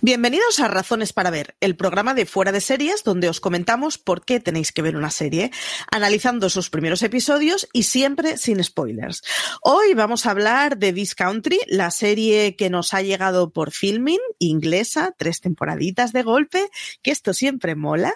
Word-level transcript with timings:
Bienvenidos 0.00 0.60
a 0.60 0.68
Razones 0.68 1.12
para 1.12 1.30
Ver, 1.30 1.56
el 1.58 1.74
programa 1.74 2.14
de 2.14 2.24
Fuera 2.24 2.52
de 2.52 2.60
Series 2.60 3.02
donde 3.02 3.28
os 3.28 3.40
comentamos 3.40 3.98
por 3.98 4.24
qué 4.24 4.38
tenéis 4.38 4.70
que 4.70 4.80
ver 4.80 4.96
una 4.96 5.10
serie, 5.10 5.50
analizando 5.90 6.50
sus 6.50 6.70
primeros 6.70 7.02
episodios 7.02 7.68
y 7.72 7.82
siempre 7.82 8.36
sin 8.36 8.62
spoilers. 8.62 9.24
Hoy 9.60 9.94
vamos 9.94 10.24
a 10.24 10.30
hablar 10.30 10.78
de 10.78 10.92
This 10.92 11.16
Country, 11.16 11.58
la 11.66 11.90
serie 11.90 12.54
que 12.54 12.70
nos 12.70 12.94
ha 12.94 13.02
llegado 13.02 13.50
por 13.50 13.72
filming, 13.72 14.20
inglesa, 14.38 15.16
tres 15.18 15.40
temporaditas 15.40 16.12
de 16.12 16.22
golpe, 16.22 16.68
que 17.02 17.10
esto 17.10 17.34
siempre 17.34 17.74
mola, 17.74 18.14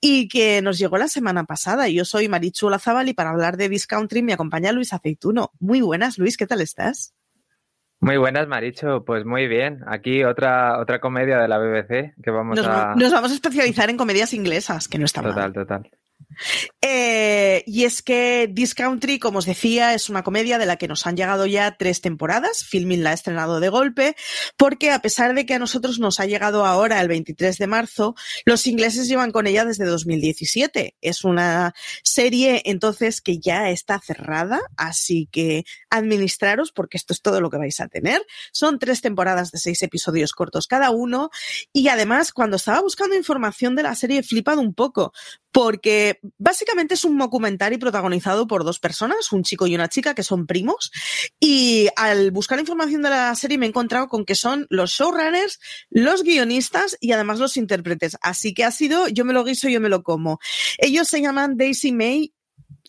y 0.00 0.26
que 0.26 0.60
nos 0.62 0.78
llegó 0.78 0.98
la 0.98 1.06
semana 1.06 1.44
pasada. 1.44 1.86
Yo 1.86 2.04
soy 2.04 2.28
Marichu 2.28 2.68
Lazabal 2.70 3.08
y 3.08 3.14
para 3.14 3.30
hablar 3.30 3.56
de 3.56 3.68
This 3.68 3.86
Country 3.86 4.22
me 4.22 4.32
acompaña 4.32 4.72
Luis 4.72 4.92
Aceituno. 4.92 5.52
Muy 5.60 5.80
buenas, 5.80 6.18
Luis, 6.18 6.36
¿qué 6.36 6.48
tal 6.48 6.60
estás? 6.60 7.14
Muy 8.00 8.16
buenas, 8.16 8.48
Maricho. 8.48 9.04
Pues 9.04 9.24
muy 9.26 9.46
bien. 9.46 9.80
Aquí 9.86 10.24
otra, 10.24 10.80
otra 10.80 11.00
comedia 11.00 11.38
de 11.38 11.48
la 11.48 11.58
BBC 11.58 12.14
que 12.22 12.30
vamos 12.30 12.58
a. 12.58 12.94
Nos 12.96 13.12
vamos 13.12 13.30
a 13.30 13.34
especializar 13.34 13.90
en 13.90 13.98
comedias 13.98 14.32
inglesas, 14.32 14.88
que 14.88 14.98
no 14.98 15.04
está 15.04 15.20
total, 15.20 15.36
mal. 15.36 15.52
Total, 15.52 15.82
total. 15.82 15.99
Eh, 16.80 17.62
y 17.66 17.84
es 17.84 18.02
que 18.02 18.50
This 18.54 18.74
Country, 18.74 19.18
como 19.18 19.38
os 19.38 19.46
decía, 19.46 19.94
es 19.94 20.08
una 20.08 20.22
comedia 20.22 20.58
de 20.58 20.66
la 20.66 20.76
que 20.76 20.88
nos 20.88 21.06
han 21.06 21.16
llegado 21.16 21.46
ya 21.46 21.76
tres 21.76 22.00
temporadas. 22.00 22.64
Filming 22.64 23.02
la 23.02 23.10
ha 23.10 23.14
estrenado 23.14 23.60
de 23.60 23.68
golpe, 23.68 24.16
porque 24.56 24.90
a 24.90 25.00
pesar 25.00 25.34
de 25.34 25.46
que 25.46 25.54
a 25.54 25.58
nosotros 25.58 25.98
nos 25.98 26.20
ha 26.20 26.26
llegado 26.26 26.64
ahora 26.64 27.00
el 27.00 27.08
23 27.08 27.58
de 27.58 27.66
marzo, 27.66 28.14
los 28.44 28.66
ingleses 28.66 29.08
llevan 29.08 29.32
con 29.32 29.46
ella 29.46 29.64
desde 29.64 29.84
2017. 29.84 30.96
Es 31.00 31.24
una 31.24 31.74
serie 32.02 32.62
entonces 32.64 33.20
que 33.20 33.38
ya 33.38 33.70
está 33.70 34.00
cerrada, 34.00 34.60
así 34.76 35.28
que 35.30 35.64
administraros 35.90 36.72
porque 36.72 36.96
esto 36.96 37.12
es 37.12 37.22
todo 37.22 37.40
lo 37.40 37.50
que 37.50 37.58
vais 37.58 37.80
a 37.80 37.88
tener. 37.88 38.24
Son 38.52 38.78
tres 38.78 39.00
temporadas 39.00 39.50
de 39.50 39.58
seis 39.58 39.82
episodios 39.82 40.32
cortos 40.32 40.66
cada 40.66 40.90
uno 40.90 41.30
y 41.72 41.88
además 41.88 42.32
cuando 42.32 42.56
estaba 42.56 42.80
buscando 42.80 43.16
información 43.16 43.74
de 43.76 43.82
la 43.82 43.94
serie 43.94 44.20
he 44.20 44.22
flipado 44.22 44.60
un 44.60 44.74
poco 44.74 45.12
porque 45.52 46.19
básicamente 46.38 46.94
es 46.94 47.04
un 47.04 47.18
documental 47.18 47.78
protagonizado 47.78 48.46
por 48.46 48.64
dos 48.64 48.78
personas, 48.78 49.32
un 49.32 49.42
chico 49.42 49.66
y 49.66 49.74
una 49.74 49.88
chica 49.88 50.14
que 50.14 50.22
son 50.22 50.46
primos, 50.46 50.90
y 51.38 51.88
al 51.96 52.30
buscar 52.30 52.58
información 52.58 53.02
de 53.02 53.10
la 53.10 53.34
serie 53.34 53.58
me 53.58 53.66
he 53.66 53.68
encontrado 53.68 54.08
con 54.08 54.24
que 54.24 54.34
son 54.34 54.66
los 54.70 54.90
showrunners, 54.90 55.60
los 55.90 56.22
guionistas 56.22 56.96
y 57.00 57.12
además 57.12 57.38
los 57.38 57.56
intérpretes. 57.56 58.16
Así 58.20 58.54
que 58.54 58.64
ha 58.64 58.70
sido, 58.70 59.08
yo 59.08 59.24
me 59.24 59.32
lo 59.32 59.44
guiso, 59.44 59.68
yo 59.68 59.80
me 59.80 59.88
lo 59.88 60.02
como. 60.02 60.38
Ellos 60.78 61.08
se 61.08 61.20
llaman 61.20 61.56
Daisy 61.56 61.92
May 61.92 62.32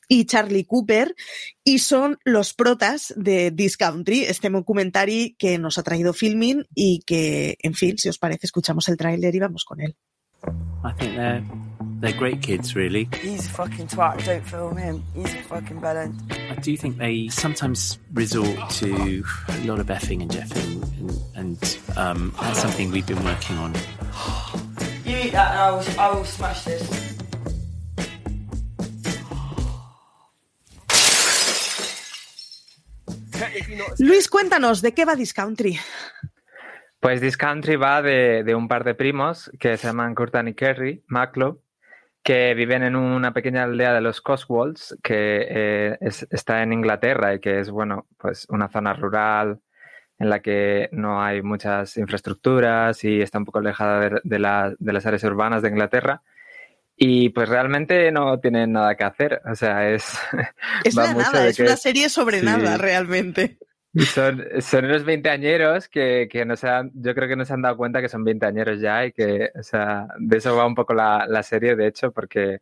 y 0.07 0.25
Charlie 0.25 0.65
Cooper 0.65 1.15
y 1.63 1.79
son 1.79 2.19
los 2.25 2.53
protas 2.53 3.13
de 3.15 3.49
This 3.51 3.77
Country, 3.77 4.23
este 4.25 4.49
documentary 4.49 5.35
que 5.39 5.57
nos 5.57 5.77
ha 5.77 5.83
traído 5.83 6.13
filming 6.13 6.65
y 6.75 7.01
que, 7.05 7.57
en 7.61 7.73
fin, 7.73 7.97
si 7.97 8.09
os 8.09 8.17
parece, 8.17 8.45
escuchamos 8.47 8.89
el 8.89 8.97
tráiler 8.97 9.33
y 9.33 9.39
vamos 9.39 9.63
con 9.63 9.79
él. 9.79 9.95
They're 12.01 12.11
they're 12.11 12.19
great 12.19 12.41
kids, 12.41 12.75
really. 12.75 13.07
He's 13.21 13.45
a 13.45 13.49
fucking 13.49 13.87
twat. 13.87 14.25
Don't 14.25 14.45
film 14.45 14.77
him. 14.77 15.03
He's 15.15 15.33
a 15.33 15.43
fucking 15.43 15.79
bellend. 15.79 16.15
I 16.51 16.55
do 16.55 16.75
think 16.75 16.97
they 16.97 17.29
sometimes 17.29 17.99
resort 18.13 18.69
to 18.81 19.23
a 19.49 19.65
lot 19.65 19.79
of 19.79 19.87
effing 19.87 20.21
and 20.21 20.31
jeffing, 20.31 20.83
and, 21.35 21.57
and 21.57 21.79
um, 21.97 22.33
that's 22.41 22.59
something 22.59 22.91
we've 22.91 23.07
been 23.07 23.23
working 23.23 23.57
on. 23.57 23.73
You 25.05 25.17
eat 25.17 25.31
that, 25.31 25.51
and 25.51 25.59
I 25.59 25.71
will, 25.71 25.99
I 25.99 26.15
will 26.15 26.25
smash 26.25 26.63
this. 26.65 27.17
Luis, 33.99 34.29
cuéntanos, 34.29 34.81
¿de 34.81 34.93
qué 34.93 35.05
va 35.05 35.15
This 35.15 35.33
Country? 35.33 35.79
Pues 36.99 37.21
This 37.21 37.37
Country 37.37 37.75
va 37.75 38.01
de, 38.01 38.43
de 38.43 38.55
un 38.55 38.67
par 38.67 38.83
de 38.83 38.93
primos 38.93 39.49
que 39.59 39.77
se 39.77 39.87
llaman 39.87 40.13
Curtan 40.13 40.47
y 40.47 40.53
Kerry 40.53 41.03
Maclo, 41.07 41.61
que 42.23 42.53
viven 42.53 42.83
en 42.83 42.95
una 42.95 43.33
pequeña 43.33 43.63
aldea 43.63 43.93
de 43.93 44.01
los 44.01 44.21
Cotswolds, 44.21 44.97
que 45.01 45.47
eh, 45.49 45.97
es, 46.01 46.27
está 46.29 46.61
en 46.63 46.73
Inglaterra 46.73 47.33
y 47.33 47.39
que 47.39 47.59
es, 47.59 47.69
bueno, 47.71 48.07
pues 48.17 48.45
una 48.49 48.69
zona 48.69 48.93
rural 48.93 49.59
en 50.19 50.29
la 50.29 50.39
que 50.39 50.89
no 50.91 51.23
hay 51.23 51.41
muchas 51.41 51.97
infraestructuras 51.97 53.03
y 53.03 53.21
está 53.21 53.39
un 53.39 53.45
poco 53.45 53.59
alejada 53.59 53.99
de, 54.01 54.21
de, 54.23 54.39
la, 54.39 54.73
de 54.77 54.93
las 54.93 55.05
áreas 55.05 55.23
urbanas 55.23 55.63
de 55.63 55.69
Inglaterra. 55.69 56.21
Y 56.95 57.29
pues 57.29 57.49
realmente 57.49 58.11
no 58.11 58.39
tienen 58.39 58.73
nada 58.73 58.95
que 58.95 59.03
hacer. 59.03 59.41
O 59.51 59.55
sea, 59.55 59.89
es. 59.89 60.19
Es 60.83 60.93
la 60.93 61.13
nada, 61.15 61.47
es 61.47 61.59
una 61.59 61.75
serie 61.75 62.09
sobre 62.09 62.39
sí. 62.39 62.45
nada, 62.45 62.77
realmente. 62.77 63.57
Son, 63.93 64.41
son 64.61 64.85
unos 64.85 65.03
veinteañeros 65.03 65.89
que, 65.89 66.29
que 66.31 66.45
no 66.45 66.55
han, 66.63 66.91
yo 66.93 67.13
creo 67.13 67.27
que 67.27 67.35
no 67.35 67.43
se 67.43 67.53
han 67.53 67.61
dado 67.61 67.75
cuenta 67.75 68.01
que 68.01 68.07
son 68.07 68.23
veinteañeros 68.23 68.79
ya 68.79 69.05
y 69.05 69.11
que, 69.11 69.51
o 69.53 69.63
sea, 69.63 70.07
de 70.17 70.37
eso 70.37 70.55
va 70.55 70.65
un 70.65 70.75
poco 70.75 70.93
la, 70.93 71.25
la 71.27 71.43
serie, 71.43 71.75
de 71.75 71.87
hecho, 71.87 72.11
porque, 72.13 72.61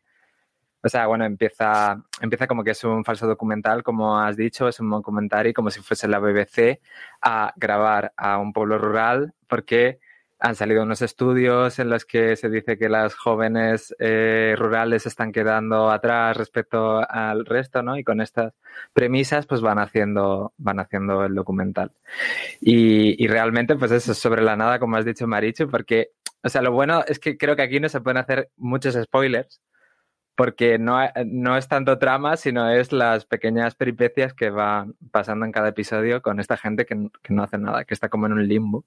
o 0.82 0.90
sea, 0.90 1.06
bueno, 1.08 1.26
empieza, 1.26 2.04
empieza 2.22 2.48
como 2.48 2.64
que 2.64 2.72
es 2.72 2.84
un 2.84 3.06
falso 3.06 3.28
documental, 3.28 3.84
como 3.84 4.20
has 4.20 4.38
dicho, 4.38 4.68
es 4.68 4.80
un 4.80 4.90
documentario 4.90 5.54
como 5.54 5.70
si 5.70 5.82
fuese 5.82 6.08
la 6.08 6.20
BBC 6.20 6.82
a 7.22 7.54
grabar 7.58 8.12
a 8.18 8.40
un 8.40 8.52
pueblo 8.52 8.80
rural, 8.80 9.34
porque 9.48 10.00
han 10.40 10.56
salido 10.56 10.84
unos 10.84 11.02
estudios 11.02 11.80
en 11.80 11.90
los 11.90 12.06
que 12.06 12.36
se 12.36 12.50
dice 12.50 12.78
que 12.78 12.88
las 12.88 13.14
jóvenes 13.14 13.94
eh, 14.00 14.56
rurales 14.58 15.06
están 15.06 15.32
quedando 15.32 15.92
atrás 15.92 16.38
respecto 16.38 17.02
al 17.10 17.46
resto, 17.46 17.84
¿no? 17.84 17.98
Y 17.98 18.04
con 18.04 18.22
estas 18.22 18.54
premisas, 18.94 19.46
pues 19.46 19.62
van 19.62 19.80
haciendo, 19.80 20.54
van 20.58 20.80
haciendo 20.80 21.26
el 21.26 21.36
documental. 21.36 21.92
Y, 22.62 23.22
y 23.24 23.28
realmente, 23.28 23.76
pues 23.76 23.92
eso 23.92 24.14
es 24.14 24.18
sobre 24.18 24.42
la 24.42 24.56
nada, 24.56 24.80
como 24.80 24.96
has 24.96 25.06
dicho, 25.06 25.28
Marichu, 25.28 25.70
porque, 25.70 26.12
o 26.42 26.50
sea, 26.50 26.62
lo 26.62 26.72
bueno 26.72 27.04
es 27.08 27.20
que 27.20 27.38
creo 27.38 27.56
que 27.56 27.64
aquí 27.64 27.80
no 27.80 27.90
se 27.90 28.02
pueden 28.02 28.18
hacer 28.18 28.50
muchos 28.56 28.96
spoilers, 28.96 29.62
porque 30.40 30.80
no, 30.80 30.98
no 31.26 31.58
es 31.58 31.68
tanto 31.68 32.00
trama, 32.00 32.38
sino 32.38 32.72
es 32.72 32.94
las 32.94 33.26
pequeñas 33.26 33.76
peripecias 33.76 34.34
que 34.34 34.50
van 34.50 34.96
pasando 35.12 35.46
en 35.46 35.52
cada 35.52 35.68
episodio 35.68 36.22
con 36.22 36.40
esta 36.40 36.56
gente 36.56 36.86
que, 36.86 36.96
que 37.22 37.34
no 37.34 37.44
hace 37.44 37.58
nada, 37.58 37.84
que 37.84 37.94
está 37.94 38.08
como 38.08 38.26
en 38.26 38.32
un 38.32 38.48
limbo. 38.48 38.86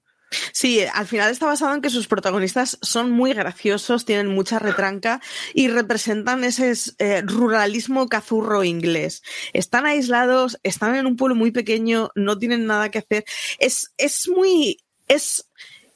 Sí, 0.51 0.79
al 0.91 1.05
final 1.05 1.29
está 1.29 1.45
basado 1.45 1.75
en 1.75 1.81
que 1.83 1.91
sus 1.91 2.07
protagonistas 2.07 2.79
son 2.81 3.11
muy 3.11 3.33
graciosos, 3.33 4.03
tienen 4.03 4.29
mucha 4.29 4.57
retranca 4.57 5.21
y 5.53 5.67
representan 5.67 6.43
ese 6.43 6.73
eh, 6.97 7.21
ruralismo 7.21 8.09
cazurro 8.09 8.63
inglés. 8.63 9.21
Están 9.53 9.85
aislados, 9.85 10.59
están 10.63 10.95
en 10.95 11.05
un 11.05 11.17
pueblo 11.17 11.35
muy 11.35 11.51
pequeño, 11.51 12.09
no 12.15 12.39
tienen 12.39 12.65
nada 12.65 12.89
que 12.89 12.97
hacer. 12.97 13.25
Es, 13.59 13.93
es 13.99 14.27
muy, 14.27 14.79
es, 15.07 15.47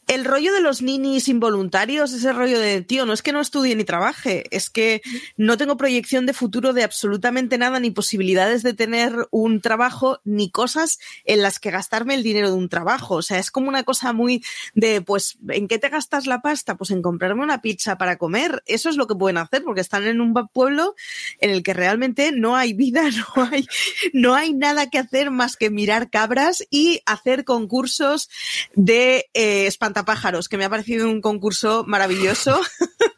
el 0.08 0.24
rollo 0.24 0.54
de 0.54 0.62
los 0.62 0.82
ninis 0.82 1.28
involuntarios, 1.28 2.14
ese 2.14 2.32
rollo 2.32 2.60
de, 2.60 2.82
tío, 2.82 3.06
no 3.06 3.14
es 3.14 3.22
que 3.22 3.34
no 3.34 3.42
estudie 3.42 3.76
ni 3.76 3.84
trabaje, 3.84 4.46
es 4.52 4.70
que 4.70 5.02
no 5.36 5.58
tengo 5.58 5.76
proyección 5.76 6.26
de 6.26 6.34
futuro 6.34 6.72
de 6.72 6.84
absolutamente 6.84 7.58
nada, 7.58 7.80
ni 7.80 7.92
posibilidades 7.92 8.64
de 8.64 8.74
tener 8.74 9.28
un 9.32 9.60
trabajo, 9.60 10.22
ni 10.24 10.50
cosas 10.50 11.00
en 11.26 11.42
las 11.42 11.60
que 11.60 11.72
gastarme 11.72 12.16
el 12.16 12.24
dinero 12.24 12.50
de 12.50 12.56
un 12.56 12.70
trabajo. 12.70 13.16
O 13.16 13.22
sea, 13.22 13.38
es 13.38 13.52
como 13.52 13.68
una 13.68 13.84
cosa 13.84 14.14
muy 14.14 14.44
de, 14.76 15.02
pues, 15.02 15.38
¿en 15.50 15.68
qué 15.68 15.78
te 15.78 15.90
gastas 15.90 16.26
la 16.26 16.42
pasta? 16.42 16.76
Pues 16.76 16.92
en 16.92 17.02
comprarme 17.02 17.44
una 17.44 17.62
pizza 17.62 17.98
para 17.98 18.18
comer. 18.18 18.64
Eso 18.66 18.90
es 18.90 18.96
lo 18.96 19.08
que 19.08 19.16
pueden 19.16 19.38
hacer, 19.38 19.64
porque 19.64 19.82
están 19.82 20.06
en 20.06 20.22
un 20.22 20.34
pueblo 20.48 20.96
en 21.40 21.50
el 21.50 21.64
que 21.64 21.74
realmente 21.74 22.32
no 22.32 22.56
hay 22.56 22.74
vida, 22.74 23.04
no 23.36 23.44
hay, 23.44 23.68
no 24.14 24.36
hay 24.36 24.54
nada 24.54 24.90
que 24.90 25.00
hacer 25.00 25.32
más 25.32 25.58
que 25.58 25.70
mirar 25.70 26.10
cabras 26.10 26.64
y 26.70 27.02
hacer 27.06 27.44
concursos 27.44 28.30
de 28.74 29.30
eh, 29.34 29.68
Pájaros, 30.06 30.50
que 30.50 30.58
me 30.58 30.66
ha 30.66 30.70
parecido 30.70 31.10
un 31.10 31.22
concurso 31.22 31.84
maravilloso. 31.88 32.60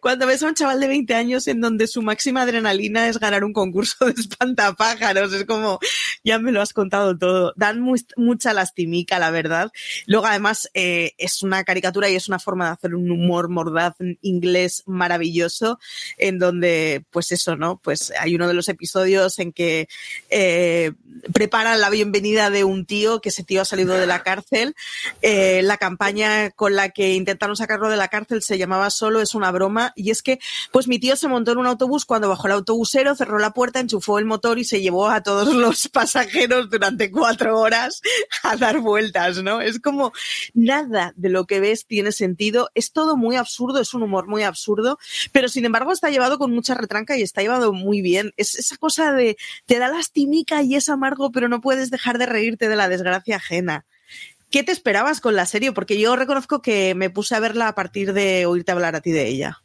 Cuando 0.00 0.26
ves 0.26 0.42
a 0.42 0.48
un 0.48 0.54
chaval 0.54 0.80
de 0.80 0.88
20 0.88 1.14
años 1.14 1.46
en 1.48 1.60
donde 1.60 1.86
su 1.86 2.02
máxima 2.02 2.42
adrenalina 2.42 3.08
es 3.08 3.18
ganar 3.18 3.44
un 3.44 3.52
concurso 3.52 4.06
de 4.06 4.12
espantapájaros, 4.12 5.32
es 5.32 5.44
como, 5.44 5.78
ya 6.24 6.38
me 6.38 6.52
lo 6.52 6.60
has 6.60 6.72
contado 6.72 7.16
todo. 7.16 7.52
Dan 7.56 7.80
mucha 8.16 8.52
lastimica, 8.52 9.18
la 9.18 9.30
verdad. 9.30 9.70
Luego, 10.06 10.26
además, 10.26 10.70
eh, 10.74 11.12
es 11.18 11.42
una 11.42 11.64
caricatura 11.64 12.08
y 12.08 12.16
es 12.16 12.28
una 12.28 12.38
forma 12.38 12.66
de 12.66 12.72
hacer 12.72 12.94
un 12.94 13.10
humor 13.10 13.48
mordaz 13.48 13.96
inglés 14.22 14.82
maravilloso, 14.86 15.78
en 16.16 16.38
donde, 16.38 17.04
pues 17.10 17.32
eso, 17.32 17.56
¿no? 17.56 17.80
Pues 17.82 18.12
hay 18.18 18.34
uno 18.34 18.48
de 18.48 18.54
los 18.54 18.68
episodios 18.68 19.38
en 19.38 19.52
que 19.52 19.88
eh, 20.30 20.92
preparan 21.32 21.80
la 21.80 21.90
bienvenida 21.90 22.50
de 22.50 22.64
un 22.64 22.86
tío, 22.86 23.20
que 23.20 23.30
ese 23.30 23.44
tío 23.44 23.62
ha 23.62 23.64
salido 23.64 23.94
de 23.94 24.06
la 24.06 24.22
cárcel. 24.22 24.74
Eh, 25.22 25.62
la 25.62 25.76
campaña 25.76 26.50
con 26.50 26.74
la 26.74 26.90
que 26.90 27.14
intentaron 27.14 27.56
sacarlo 27.56 27.88
de 27.88 27.96
la 27.96 28.08
cárcel 28.08 28.42
se 28.42 28.58
llamaba 28.58 28.90
Solo 28.90 29.20
es 29.20 29.34
una 29.34 29.50
y 29.96 30.10
es 30.10 30.22
que 30.22 30.38
pues 30.72 30.88
mi 30.88 30.98
tío 30.98 31.16
se 31.16 31.28
montó 31.28 31.52
en 31.52 31.58
un 31.58 31.66
autobús 31.66 32.04
cuando 32.04 32.28
bajó 32.28 32.46
el 32.46 32.54
autobusero, 32.54 33.14
cerró 33.14 33.38
la 33.38 33.52
puerta, 33.52 33.80
enchufó 33.80 34.18
el 34.18 34.24
motor 34.24 34.58
y 34.58 34.64
se 34.64 34.80
llevó 34.80 35.08
a 35.08 35.22
todos 35.22 35.48
los 35.54 35.88
pasajeros 35.88 36.70
durante 36.70 37.10
cuatro 37.10 37.58
horas 37.58 38.00
a 38.42 38.56
dar 38.56 38.80
vueltas, 38.80 39.42
¿no? 39.42 39.60
Es 39.60 39.80
como 39.80 40.12
nada 40.54 41.12
de 41.16 41.28
lo 41.28 41.46
que 41.46 41.60
ves 41.60 41.86
tiene 41.86 42.12
sentido, 42.12 42.70
es 42.74 42.92
todo 42.92 43.16
muy 43.16 43.36
absurdo, 43.36 43.80
es 43.80 43.94
un 43.94 44.02
humor 44.02 44.26
muy 44.28 44.42
absurdo, 44.42 44.98
pero 45.32 45.48
sin 45.48 45.64
embargo 45.64 45.92
está 45.92 46.10
llevado 46.10 46.38
con 46.38 46.52
mucha 46.52 46.74
retranca 46.74 47.16
y 47.16 47.22
está 47.22 47.42
llevado 47.42 47.72
muy 47.72 48.00
bien. 48.00 48.32
Es 48.36 48.54
esa 48.54 48.76
cosa 48.76 49.12
de 49.12 49.36
te 49.66 49.78
da 49.78 49.88
lastimica 49.88 50.62
y 50.62 50.74
es 50.74 50.88
amargo, 50.88 51.30
pero 51.30 51.48
no 51.48 51.60
puedes 51.60 51.90
dejar 51.90 52.18
de 52.18 52.26
reírte 52.26 52.68
de 52.68 52.76
la 52.76 52.88
desgracia 52.88 53.36
ajena. 53.36 53.86
¿Qué 54.50 54.62
te 54.62 54.72
esperabas 54.72 55.20
con 55.20 55.36
la 55.36 55.46
serie? 55.46 55.72
Porque 55.72 56.00
yo 56.00 56.16
reconozco 56.16 56.62
que 56.62 56.94
me 56.94 57.10
puse 57.10 57.34
a 57.34 57.40
verla 57.40 57.68
a 57.68 57.74
partir 57.74 58.12
de 58.12 58.46
oírte 58.46 58.72
hablar 58.72 58.96
a 58.96 59.00
ti 59.00 59.12
de 59.12 59.26
ella. 59.26 59.58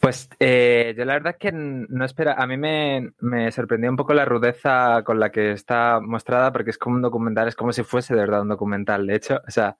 Pues 0.00 0.28
eh, 0.38 0.94
yo 0.96 1.04
la 1.04 1.14
verdad 1.14 1.32
es 1.32 1.38
que 1.38 1.52
no 1.52 2.04
espera, 2.04 2.34
a 2.34 2.46
mí 2.46 2.56
me, 2.56 3.12
me, 3.20 3.50
sorprendió 3.52 3.90
un 3.90 3.96
poco 3.96 4.14
la 4.14 4.24
rudeza 4.24 5.02
con 5.04 5.20
la 5.20 5.30
que 5.30 5.52
está 5.52 6.00
mostrada, 6.00 6.52
porque 6.52 6.70
es 6.70 6.78
como 6.78 6.96
un 6.96 7.02
documental, 7.02 7.48
es 7.48 7.56
como 7.56 7.72
si 7.72 7.82
fuese 7.82 8.14
de 8.14 8.20
verdad 8.20 8.42
un 8.42 8.48
documental. 8.48 9.06
De 9.06 9.16
hecho, 9.16 9.40
o 9.46 9.50
sea, 9.50 9.76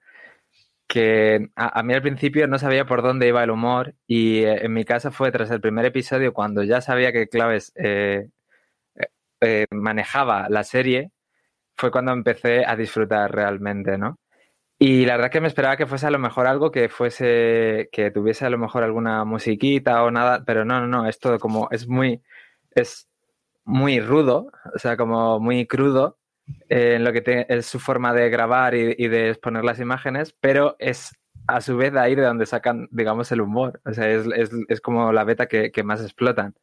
que 0.88 1.50
a, 1.54 1.82
mí 1.82 1.94
al 1.94 2.02
principio 2.02 2.46
no 2.48 2.58
sabía 2.58 2.86
por 2.86 3.02
dónde 3.02 3.28
iba 3.28 3.44
el 3.44 3.50
humor 3.50 3.94
y 4.06 4.38
eh, 4.38 4.64
en 4.64 4.72
mi 4.72 4.84
caso 4.84 5.12
fue 5.12 5.30
tras 5.30 5.50
el 5.50 5.60
primer 5.60 5.84
episodio 5.84 6.32
cuando 6.32 6.62
ya 6.64 6.80
sabía 6.80 7.12
que 7.12 7.28
Claves 7.28 7.72
eh, 7.76 8.28
manejaba 9.70 10.48
la 10.48 10.64
serie, 10.64 11.10
fue 11.78 11.90
cuando 11.90 12.12
empecé 12.12 12.64
a 12.66 12.76
disfrutar 12.76 13.32
realmente, 13.32 13.96
¿no? 13.96 14.18
Y 14.80 15.06
la 15.06 15.16
verdad 15.16 15.30
que 15.30 15.40
me 15.40 15.48
esperaba 15.48 15.76
que 15.76 15.86
fuese 15.86 16.06
a 16.06 16.10
lo 16.10 16.18
mejor 16.18 16.46
algo 16.46 16.70
que 16.70 16.88
fuese, 16.88 17.88
que 17.92 18.10
tuviese 18.12 18.46
a 18.46 18.50
lo 18.50 18.58
mejor 18.58 18.84
alguna 18.84 19.24
musiquita 19.24 20.04
o 20.04 20.10
nada, 20.10 20.44
pero 20.44 20.64
no, 20.64 20.80
no, 20.80 20.86
no, 20.86 21.08
es 21.08 21.18
todo 21.18 21.38
como, 21.38 21.68
es 21.72 21.88
muy, 21.88 22.22
es 22.70 23.08
muy 23.64 24.00
rudo, 24.00 24.52
o 24.74 24.78
sea, 24.78 24.96
como 24.96 25.40
muy 25.40 25.66
crudo 25.66 26.18
eh, 26.68 26.94
en 26.96 27.04
lo 27.04 27.12
que 27.12 27.46
es 27.48 27.66
su 27.66 27.80
forma 27.80 28.12
de 28.14 28.30
grabar 28.30 28.74
y, 28.74 29.08
de 29.08 29.30
exponer 29.30 29.64
las 29.64 29.80
imágenes, 29.80 30.34
pero 30.40 30.76
es 30.78 31.12
a 31.48 31.60
su 31.60 31.76
vez 31.76 31.92
de 31.92 32.00
ahí 32.00 32.14
de 32.14 32.22
donde 32.22 32.46
sacan, 32.46 32.88
digamos, 32.92 33.32
el 33.32 33.40
humor. 33.40 33.80
O 33.84 33.92
sea, 33.92 34.08
es, 34.08 34.26
es, 34.36 34.50
es 34.68 34.80
como 34.80 35.12
la 35.12 35.24
beta 35.24 35.46
que, 35.46 35.72
que 35.72 35.82
más 35.82 36.02
explotan. 36.02 36.54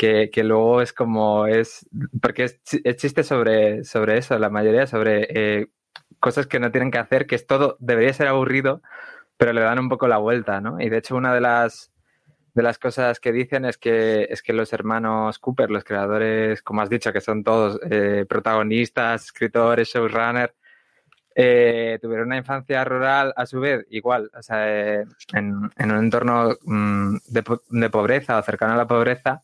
Que, 0.00 0.30
que, 0.30 0.44
luego 0.44 0.80
es 0.80 0.94
como 0.94 1.46
es 1.46 1.86
porque 2.22 2.44
es, 2.44 2.60
es, 2.84 2.96
chiste 2.96 3.22
sobre, 3.22 3.84
sobre 3.84 4.16
eso, 4.16 4.38
la 4.38 4.48
mayoría 4.48 4.86
sobre 4.86 5.26
eh, 5.28 5.66
cosas 6.20 6.46
que 6.46 6.58
no 6.58 6.70
tienen 6.70 6.90
que 6.90 6.96
hacer, 6.96 7.26
que 7.26 7.34
es 7.34 7.46
todo, 7.46 7.76
debería 7.80 8.12
ser 8.14 8.26
aburrido, 8.28 8.80
pero 9.36 9.52
le 9.52 9.60
dan 9.60 9.78
un 9.78 9.90
poco 9.90 10.08
la 10.08 10.16
vuelta, 10.16 10.62
¿no? 10.62 10.80
Y 10.80 10.88
de 10.88 10.98
hecho 10.98 11.16
una 11.16 11.34
de 11.34 11.42
las 11.42 11.92
de 12.54 12.62
las 12.62 12.78
cosas 12.78 13.20
que 13.20 13.32
dicen 13.32 13.64
es 13.64 13.78
que, 13.78 14.26
es 14.30 14.42
que 14.42 14.52
los 14.52 14.72
hermanos 14.72 15.38
Cooper, 15.38 15.70
los 15.70 15.84
creadores, 15.84 16.62
como 16.62 16.82
has 16.82 16.90
dicho, 16.90 17.12
que 17.12 17.20
son 17.20 17.44
todos 17.44 17.78
eh, 17.90 18.24
protagonistas, 18.28 19.26
escritores, 19.26 19.88
showrunner, 19.88 20.54
eh, 21.34 21.98
tuvieron 22.02 22.26
una 22.26 22.38
infancia 22.38 22.84
rural 22.84 23.32
a 23.36 23.46
su 23.46 23.60
vez 23.60 23.86
igual, 23.90 24.30
o 24.36 24.42
sea, 24.42 24.68
eh, 24.68 25.04
en, 25.32 25.54
un 25.54 25.98
entorno 25.98 26.56
mm, 26.62 27.16
de, 27.28 27.90
pobreza 27.90 28.38
o 28.38 28.42
cercano 28.42 28.74
a 28.74 28.76
la 28.76 28.86
pobreza. 28.86 29.42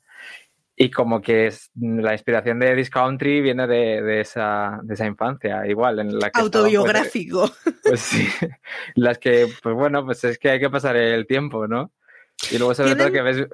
Y 0.78 0.90
como 0.90 1.23
que 1.23 1.46
es, 1.46 1.70
la 1.75 2.12
inspiración 2.12 2.58
de 2.58 2.76
This 2.76 2.90
Country 2.90 3.40
viene 3.40 3.67
de, 3.67 4.20
esa, 4.20 4.78
de 4.82 4.93
esa 4.93 5.06
infancia, 5.06 5.67
igual. 5.67 6.00
En 6.00 6.19
la 6.19 6.26
que 6.26 6.32
pues, 6.32 6.44
Autobiográfico. 6.44 7.50
pues 7.82 8.00
sí, 8.00 8.28
las 8.94 9.19
que, 9.19 9.49
pues 9.62 9.75
bueno, 9.75 10.05
pues 10.05 10.23
es 10.25 10.38
que 10.38 10.50
hay 10.50 10.61
que 10.61 10.69
pasar 10.69 10.96
el 10.96 11.26
tiempo, 11.26 11.67
¿no? 11.67 11.93
Y 12.50 12.58
luego 12.58 12.75
sobre 12.75 12.94
todo 12.94 13.11
que 13.11 13.23
ves 13.23 13.49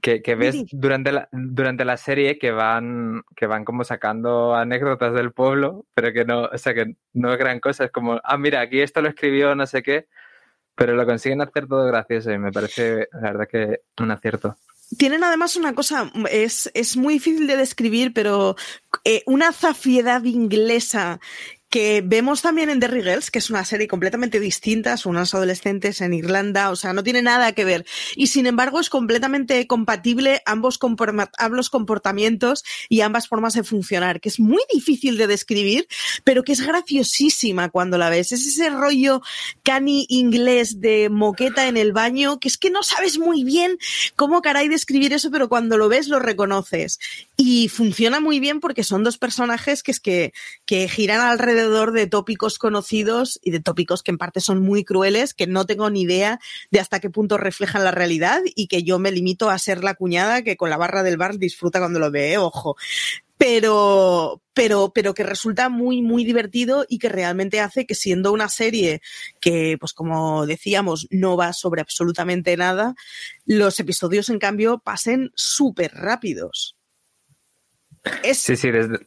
que, 0.00 0.34
ves 0.34 0.64
durante 0.70 1.12
la, 1.12 1.28
durante 1.32 1.84
la 1.84 1.96
serie 1.96 2.38
que 2.38 2.50
van 2.50 3.22
que 3.34 3.46
van 3.46 3.64
como 3.64 3.84
sacando 3.84 4.54
anécdotas 4.54 5.14
del 5.14 5.32
pueblo, 5.32 5.86
pero 5.94 6.12
que 6.12 6.24
no, 6.24 6.44
o 6.44 6.58
sea 6.58 6.74
que 6.74 6.96
no 7.12 7.32
es 7.32 7.38
gran 7.38 7.60
cosa, 7.60 7.84
es 7.84 7.90
como, 7.90 8.20
ah, 8.22 8.36
mira, 8.36 8.60
aquí 8.60 8.80
esto 8.80 9.00
lo 9.00 9.08
escribió 9.08 9.54
no 9.54 9.66
sé 9.66 9.82
qué, 9.82 10.08
pero 10.74 10.94
lo 10.94 11.06
consiguen 11.06 11.40
hacer 11.40 11.66
todo 11.66 11.86
gracioso 11.86 12.32
y 12.32 12.38
me 12.38 12.52
parece 12.52 13.08
la 13.12 13.32
verdad 13.32 13.48
que 13.48 13.80
un 13.98 14.10
acierto. 14.10 14.56
Tienen 14.98 15.24
además 15.24 15.56
una 15.56 15.74
cosa, 15.74 16.12
es, 16.30 16.70
es 16.74 16.96
muy 16.96 17.14
difícil 17.14 17.46
de 17.46 17.56
describir, 17.56 18.12
pero 18.12 18.56
eh, 19.04 19.22
una 19.26 19.52
zafiedad 19.52 20.22
inglesa 20.24 21.20
que 21.68 22.02
vemos 22.04 22.42
también 22.42 22.70
en 22.70 22.78
Derry 22.78 23.02
Girls, 23.02 23.30
que 23.30 23.40
es 23.40 23.50
una 23.50 23.64
serie 23.64 23.88
completamente 23.88 24.38
distinta, 24.38 24.96
son 24.96 25.16
unos 25.16 25.34
adolescentes 25.34 26.00
en 26.00 26.14
Irlanda, 26.14 26.70
o 26.70 26.76
sea, 26.76 26.92
no 26.92 27.02
tiene 27.02 27.22
nada 27.22 27.52
que 27.52 27.64
ver. 27.64 27.84
Y 28.14 28.28
sin 28.28 28.46
embargo 28.46 28.78
es 28.78 28.88
completamente 28.88 29.66
compatible 29.66 30.42
ambos, 30.46 30.78
ambos 31.38 31.70
comportamientos 31.70 32.64
y 32.88 33.00
ambas 33.00 33.26
formas 33.26 33.54
de 33.54 33.64
funcionar, 33.64 34.20
que 34.20 34.28
es 34.28 34.38
muy 34.38 34.62
difícil 34.72 35.18
de 35.18 35.26
describir, 35.26 35.88
pero 36.22 36.44
que 36.44 36.52
es 36.52 36.64
graciosísima 36.64 37.68
cuando 37.68 37.98
la 37.98 38.10
ves. 38.10 38.30
Es 38.32 38.46
ese 38.46 38.70
rollo 38.70 39.22
cani 39.64 40.06
inglés 40.08 40.80
de 40.80 41.08
moqueta 41.10 41.66
en 41.66 41.76
el 41.76 41.92
baño, 41.92 42.38
que 42.38 42.48
es 42.48 42.58
que 42.58 42.70
no 42.70 42.84
sabes 42.84 43.18
muy 43.18 43.42
bien 43.42 43.76
cómo 44.14 44.40
caray 44.40 44.68
describir 44.68 45.12
eso, 45.12 45.30
pero 45.32 45.48
cuando 45.48 45.78
lo 45.78 45.88
ves 45.88 46.06
lo 46.06 46.20
reconoces. 46.20 47.00
Y 47.36 47.68
funciona 47.68 48.20
muy 48.20 48.38
bien 48.38 48.60
porque 48.60 48.84
son 48.84 49.02
dos 49.02 49.18
personajes 49.18 49.82
que 49.82 49.90
es 49.90 50.00
que, 50.00 50.32
que 50.64 50.88
giran 50.88 51.20
alrededor 51.20 51.55
de 51.56 52.06
tópicos 52.06 52.58
conocidos 52.58 53.40
y 53.42 53.50
de 53.50 53.60
tópicos 53.60 54.02
que 54.02 54.10
en 54.10 54.18
parte 54.18 54.40
son 54.40 54.62
muy 54.62 54.84
crueles, 54.84 55.34
que 55.34 55.46
no 55.46 55.66
tengo 55.66 55.90
ni 55.90 56.02
idea 56.02 56.38
de 56.70 56.80
hasta 56.80 57.00
qué 57.00 57.10
punto 57.10 57.38
reflejan 57.38 57.84
la 57.84 57.90
realidad 57.90 58.42
y 58.54 58.68
que 58.68 58.82
yo 58.82 58.98
me 58.98 59.10
limito 59.10 59.50
a 59.50 59.58
ser 59.58 59.82
la 59.82 59.94
cuñada 59.94 60.42
que 60.42 60.56
con 60.56 60.70
la 60.70 60.76
barra 60.76 61.02
del 61.02 61.16
bar 61.16 61.38
disfruta 61.38 61.78
cuando 61.78 61.98
lo 61.98 62.10
ve, 62.10 62.38
ojo 62.38 62.76
pero, 63.38 64.40
pero, 64.54 64.92
pero 64.94 65.14
que 65.14 65.22
resulta 65.22 65.68
muy, 65.68 66.02
muy 66.02 66.24
divertido 66.24 66.86
y 66.88 66.98
que 66.98 67.08
realmente 67.08 67.60
hace 67.60 67.86
que 67.86 67.94
siendo 67.94 68.32
una 68.32 68.48
serie 68.48 69.02
que, 69.40 69.76
pues 69.78 69.92
como 69.92 70.46
decíamos, 70.46 71.06
no 71.10 71.36
va 71.36 71.52
sobre 71.52 71.82
absolutamente 71.82 72.56
nada, 72.56 72.94
los 73.44 73.78
episodios 73.78 74.30
en 74.30 74.38
cambio 74.38 74.78
pasen 74.78 75.32
súper 75.34 75.92
rápidos. 75.92 76.76
Sí, 78.32 78.56
sí, 78.56 78.70
desde, 78.70 79.06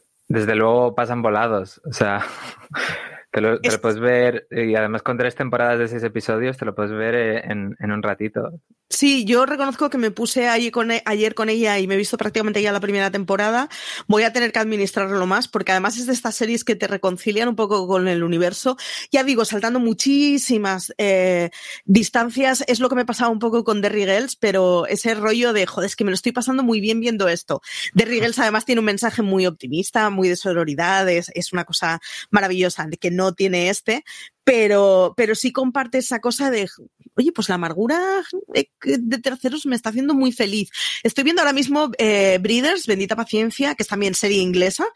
luego 0.54 0.94
pasan 0.94 1.22
volados. 1.22 1.80
O 1.84 1.92
sea, 1.92 2.22
te 3.30 3.40
lo, 3.40 3.60
puedes 3.80 4.00
ver, 4.00 4.46
y 4.50 4.74
además 4.74 5.02
con 5.02 5.16
tres 5.16 5.34
temporadas 5.36 5.78
de 5.78 5.88
seis 5.88 6.02
episodios, 6.02 6.56
te 6.56 6.64
lo 6.64 6.74
puedes 6.74 6.92
ver 6.92 7.14
eh, 7.14 7.38
en, 7.44 7.76
en 7.78 7.92
un 7.92 8.02
ratito. 8.02 8.50
Sí, 8.92 9.24
yo 9.24 9.46
reconozco 9.46 9.88
que 9.88 9.98
me 9.98 10.10
puse 10.10 10.48
ayer 10.48 10.72
con, 10.72 10.90
e, 10.90 11.00
ayer 11.06 11.36
con 11.36 11.48
ella 11.48 11.78
y 11.78 11.86
me 11.86 11.94
he 11.94 11.96
visto 11.96 12.18
prácticamente 12.18 12.60
ya 12.60 12.72
la 12.72 12.80
primera 12.80 13.12
temporada. 13.12 13.68
Voy 14.08 14.24
a 14.24 14.32
tener 14.32 14.50
que 14.50 14.58
administrarlo 14.58 15.24
más 15.26 15.46
porque 15.46 15.70
además 15.70 15.96
es 15.96 16.06
de 16.06 16.12
estas 16.12 16.34
series 16.34 16.64
que 16.64 16.74
te 16.74 16.88
reconcilian 16.88 17.48
un 17.48 17.54
poco 17.54 17.86
con 17.86 18.08
el 18.08 18.24
universo. 18.24 18.76
Ya 19.12 19.22
digo, 19.22 19.44
saltando 19.44 19.78
muchísimas 19.78 20.92
eh, 20.98 21.50
distancias, 21.84 22.64
es 22.66 22.80
lo 22.80 22.88
que 22.88 22.96
me 22.96 23.06
pasaba 23.06 23.30
un 23.30 23.38
poco 23.38 23.62
con 23.62 23.80
Derry 23.80 24.06
Girls, 24.06 24.34
pero 24.34 24.88
ese 24.88 25.14
rollo 25.14 25.52
de, 25.52 25.66
joder, 25.66 25.86
es 25.86 25.94
que 25.94 26.02
me 26.02 26.10
lo 26.10 26.16
estoy 26.16 26.32
pasando 26.32 26.64
muy 26.64 26.80
bien 26.80 26.98
viendo 26.98 27.28
esto. 27.28 27.62
Derry 27.94 28.16
Girls 28.16 28.40
además 28.40 28.64
tiene 28.64 28.80
un 28.80 28.86
mensaje 28.86 29.22
muy 29.22 29.46
optimista, 29.46 30.10
muy 30.10 30.28
de 30.28 30.34
sororidad, 30.34 31.08
es, 31.08 31.30
es 31.36 31.52
una 31.52 31.64
cosa 31.64 32.00
maravillosa 32.30 32.88
que 32.98 33.12
no 33.12 33.19
tiene 33.34 33.70
este, 33.70 34.04
pero, 34.44 35.14
pero 35.16 35.34
sí 35.34 35.52
comparte 35.52 35.98
esa 35.98 36.20
cosa 36.20 36.50
de, 36.50 36.68
oye, 37.14 37.30
pues 37.32 37.48
la 37.48 37.54
amargura 37.54 38.22
de 38.82 39.18
terceros 39.18 39.66
me 39.66 39.76
está 39.76 39.90
haciendo 39.90 40.14
muy 40.14 40.32
feliz. 40.32 40.70
Estoy 41.02 41.24
viendo 41.24 41.42
ahora 41.42 41.52
mismo 41.52 41.90
eh, 41.98 42.38
Breeders, 42.40 42.86
Bendita 42.86 43.14
Paciencia, 43.14 43.74
que 43.74 43.82
es 43.84 43.88
también 43.88 44.14
serie 44.14 44.42
inglesa, 44.42 44.86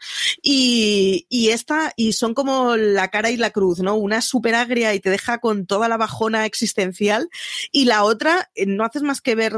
y, 0.41 1.25
y 1.29 1.49
esta, 1.49 1.93
y 1.95 2.13
son 2.13 2.33
como 2.33 2.75
la 2.75 3.09
cara 3.09 3.29
y 3.29 3.37
la 3.37 3.51
cruz, 3.51 3.79
¿no? 3.79 3.95
Una 3.95 4.21
súper 4.21 4.55
agria 4.55 4.93
y 4.93 4.99
te 4.99 5.09
deja 5.09 5.37
con 5.37 5.65
toda 5.65 5.87
la 5.87 5.97
bajona 5.97 6.45
existencial, 6.45 7.29
y 7.71 7.85
la 7.85 8.03
otra, 8.03 8.49
eh, 8.55 8.65
no 8.65 8.83
haces 8.83 9.03
más 9.03 9.21
que 9.21 9.35
ver 9.35 9.53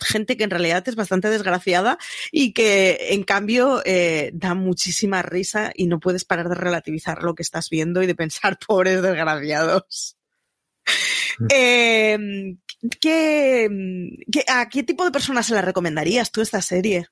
gente 0.00 0.36
que 0.36 0.44
en 0.44 0.50
realidad 0.50 0.86
es 0.86 0.96
bastante 0.96 1.28
desgraciada 1.28 1.98
y 2.32 2.52
que 2.52 3.08
en 3.10 3.22
cambio 3.24 3.82
eh, 3.84 4.30
da 4.34 4.54
muchísima 4.54 5.22
risa 5.22 5.72
y 5.74 5.86
no 5.86 6.00
puedes 6.00 6.24
parar 6.24 6.48
de 6.48 6.54
relativizar 6.54 7.22
lo 7.22 7.34
que 7.34 7.42
estás 7.42 7.68
viendo 7.70 8.02
y 8.02 8.06
de 8.06 8.14
pensar 8.14 8.58
pobres 8.66 9.02
desgraciados. 9.02 10.16
eh, 11.50 12.18
¿qué, 13.00 13.68
qué, 14.32 14.44
a 14.48 14.68
qué 14.68 14.82
tipo 14.82 15.04
de 15.04 15.10
personas 15.10 15.46
se 15.46 15.54
la 15.54 15.62
recomendarías 15.62 16.30
tú 16.30 16.40
esta 16.40 16.62
serie? 16.62 17.06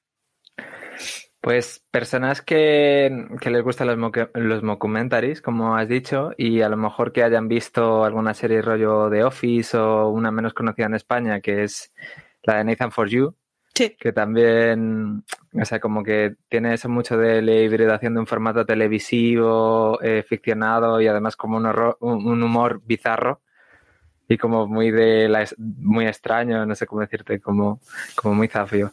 Pues 1.40 1.84
personas 1.92 2.42
que, 2.42 3.26
que 3.40 3.50
les 3.50 3.62
gustan 3.62 3.86
los, 3.86 4.12
los 4.34 4.62
mockumentaries, 4.64 5.40
como 5.40 5.76
has 5.76 5.88
dicho, 5.88 6.32
y 6.36 6.62
a 6.62 6.68
lo 6.68 6.76
mejor 6.76 7.12
que 7.12 7.22
hayan 7.22 7.46
visto 7.46 8.04
alguna 8.04 8.34
serie 8.34 8.60
rollo 8.60 9.08
de 9.08 9.22
Office 9.22 9.76
o 9.76 10.08
una 10.08 10.32
menos 10.32 10.52
conocida 10.52 10.86
en 10.86 10.94
España, 10.94 11.40
que 11.40 11.62
es 11.62 11.92
la 12.48 12.58
de 12.58 12.64
Nathan 12.64 12.90
for 12.90 13.08
You, 13.08 13.34
que 13.74 14.12
también, 14.12 15.24
o 15.52 15.64
sea, 15.64 15.78
como 15.78 16.02
que 16.02 16.34
tiene 16.48 16.74
eso 16.74 16.88
mucho 16.88 17.16
de 17.16 17.42
la 17.42 17.52
hibridación 17.52 18.14
de 18.14 18.20
un 18.20 18.26
formato 18.26 18.66
televisivo, 18.66 20.00
eh, 20.02 20.24
ficcionado 20.26 21.00
y 21.00 21.06
además 21.06 21.36
como 21.36 21.58
un, 21.58 21.66
un, 22.00 22.42
humor 22.42 22.82
bizarro 22.84 23.40
y 24.28 24.36
como 24.36 24.66
muy 24.66 24.90
de 24.90 25.28
la, 25.28 25.46
muy 25.58 26.06
extraño, 26.06 26.66
no 26.66 26.74
sé 26.74 26.86
cómo 26.86 27.02
decirte, 27.02 27.40
como, 27.40 27.80
como 28.16 28.34
muy 28.34 28.48
zafio. 28.48 28.92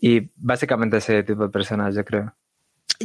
Y 0.00 0.30
básicamente 0.36 0.96
ese 0.96 1.22
tipo 1.22 1.42
de 1.42 1.50
personas, 1.50 1.94
yo 1.94 2.04
creo. 2.04 2.34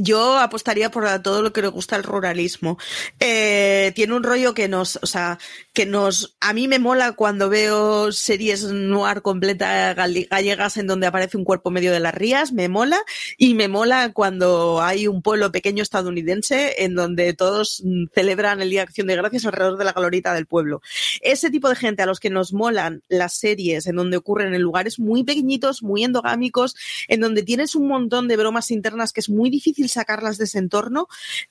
Yo 0.02 0.38
apostaría 0.38 0.92
por 0.92 1.08
todo 1.22 1.42
lo 1.42 1.54
que 1.54 1.62
le 1.62 1.68
gusta 1.68 1.96
el 1.96 2.04
ruralismo. 2.04 2.78
Eh, 3.20 3.92
tiene 3.96 4.14
un 4.14 4.24
rollo 4.24 4.54
que 4.54 4.68
nos, 4.68 5.00
o 5.02 5.06
sea, 5.06 5.40
que 5.74 5.86
nos, 5.86 6.36
a 6.40 6.54
mí 6.54 6.68
me 6.68 6.80
mola 6.80 7.14
cuando 7.14 7.50
veo 7.50 8.12
series 8.12 8.64
noir 8.64 9.22
completa 9.22 9.94
gallegas 9.94 10.78
en 10.78 10.88
donde 10.88 11.08
aparece 11.08 11.38
un 11.38 11.44
cuerpo 11.44 11.72
medio 11.72 11.92
de 11.92 12.00
las 12.00 12.14
rías, 12.14 12.52
me 12.52 12.70
mola, 12.70 13.00
y 13.38 13.54
me 13.54 13.68
mola 13.68 14.12
cuando 14.14 14.82
hay 14.82 15.08
un 15.08 15.22
pueblo 15.22 15.52
pequeño 15.52 15.84
estadounidense 15.84 16.84
en 16.84 16.96
donde 16.96 17.34
todos 17.34 17.84
celebran 18.14 18.62
el 18.62 18.70
Día 18.70 18.82
de 18.82 18.88
Acción 18.88 19.08
de 19.08 19.16
Gracias 19.16 19.46
alrededor 19.46 19.78
de 19.78 19.86
la 19.86 19.94
glorita 19.94 20.34
del 20.34 20.46
pueblo. 20.46 20.82
Ese 21.22 21.50
tipo 21.50 21.70
de 21.70 21.76
gente 21.76 22.04
a 22.04 22.06
los 22.06 22.20
que 22.20 22.30
nos 22.30 22.54
molan 22.54 23.04
las 23.08 23.36
series 23.36 23.88
en 23.88 23.96
donde 23.96 24.18
ocurren 24.18 24.54
en 24.54 24.62
lugares 24.62 25.00
muy 25.00 25.24
pequeñitos, 25.24 25.84
muy 25.84 26.04
endogámicos, 26.04 26.76
en 27.08 27.22
donde 27.22 27.44
tienes 27.44 27.76
un 27.76 27.88
montón 27.88 28.28
de 28.28 28.38
bromas 28.38 28.72
internas 28.72 29.14
que 29.14 29.22
es 29.22 29.30
muy 29.30 29.50
difícil 29.50 29.87
sacarlas 29.88 30.38
de 30.38 30.46
ese 30.46 30.60
entorno, 30.60 31.08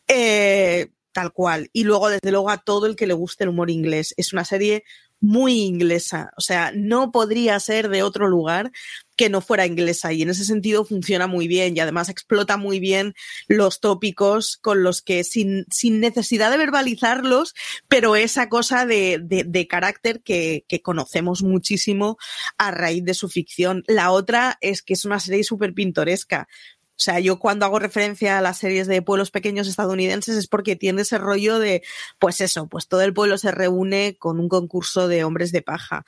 eh, 0.08 0.88
tal 1.12 1.32
cual. 1.32 1.70
Y 1.72 1.84
luego, 1.84 2.08
desde 2.08 2.30
luego, 2.30 2.50
a 2.50 2.58
todo 2.58 2.86
el 2.86 2.96
que 2.96 3.06
le 3.06 3.14
guste 3.14 3.44
el 3.44 3.50
humor 3.50 3.70
inglés. 3.70 4.14
Es 4.16 4.32
una 4.32 4.44
serie 4.44 4.84
muy 5.20 5.62
inglesa, 5.62 6.30
o 6.36 6.40
sea, 6.40 6.72
no 6.74 7.10
podría 7.10 7.58
ser 7.58 7.88
de 7.88 8.02
otro 8.02 8.28
lugar 8.28 8.70
que 9.16 9.30
no 9.30 9.40
fuera 9.40 9.64
inglesa 9.64 10.12
y 10.12 10.20
en 10.20 10.28
ese 10.28 10.44
sentido 10.44 10.84
funciona 10.84 11.26
muy 11.26 11.48
bien 11.48 11.74
y 11.74 11.80
además 11.80 12.10
explota 12.10 12.58
muy 12.58 12.80
bien 12.80 13.14
los 13.48 13.80
tópicos 13.80 14.58
con 14.58 14.82
los 14.82 15.00
que 15.00 15.24
sin, 15.24 15.64
sin 15.70 16.00
necesidad 16.00 16.50
de 16.50 16.58
verbalizarlos, 16.58 17.54
pero 17.88 18.14
esa 18.14 18.50
cosa 18.50 18.84
de, 18.84 19.18
de, 19.22 19.66
carácter 19.66 20.20
que, 20.22 20.66
que, 20.68 20.82
conocemos 20.82 21.42
muchísimo 21.42 22.18
a 22.58 22.70
raíz 22.70 23.02
de 23.04 23.14
su 23.14 23.30
ficción. 23.30 23.84
La 23.86 24.10
otra 24.10 24.58
es 24.60 24.82
que 24.82 24.92
es 24.92 25.06
una 25.06 25.18
serie 25.18 25.44
súper 25.44 25.72
pintoresca. 25.72 26.46
O 26.96 26.98
sea, 26.98 27.20
yo 27.20 27.38
cuando 27.38 27.66
hago 27.66 27.78
referencia 27.78 28.38
a 28.38 28.40
las 28.40 28.56
series 28.56 28.86
de 28.86 29.02
pueblos 29.02 29.30
pequeños 29.30 29.68
estadounidenses 29.68 30.36
es 30.36 30.48
porque 30.48 30.76
tiene 30.76 31.02
ese 31.02 31.18
rollo 31.18 31.58
de, 31.58 31.82
pues 32.18 32.40
eso, 32.40 32.68
pues 32.68 32.88
todo 32.88 33.02
el 33.02 33.12
pueblo 33.12 33.36
se 33.36 33.50
reúne 33.50 34.16
con 34.18 34.40
un 34.40 34.48
concurso 34.48 35.06
de 35.06 35.22
hombres 35.22 35.52
de 35.52 35.60
paja 35.60 36.06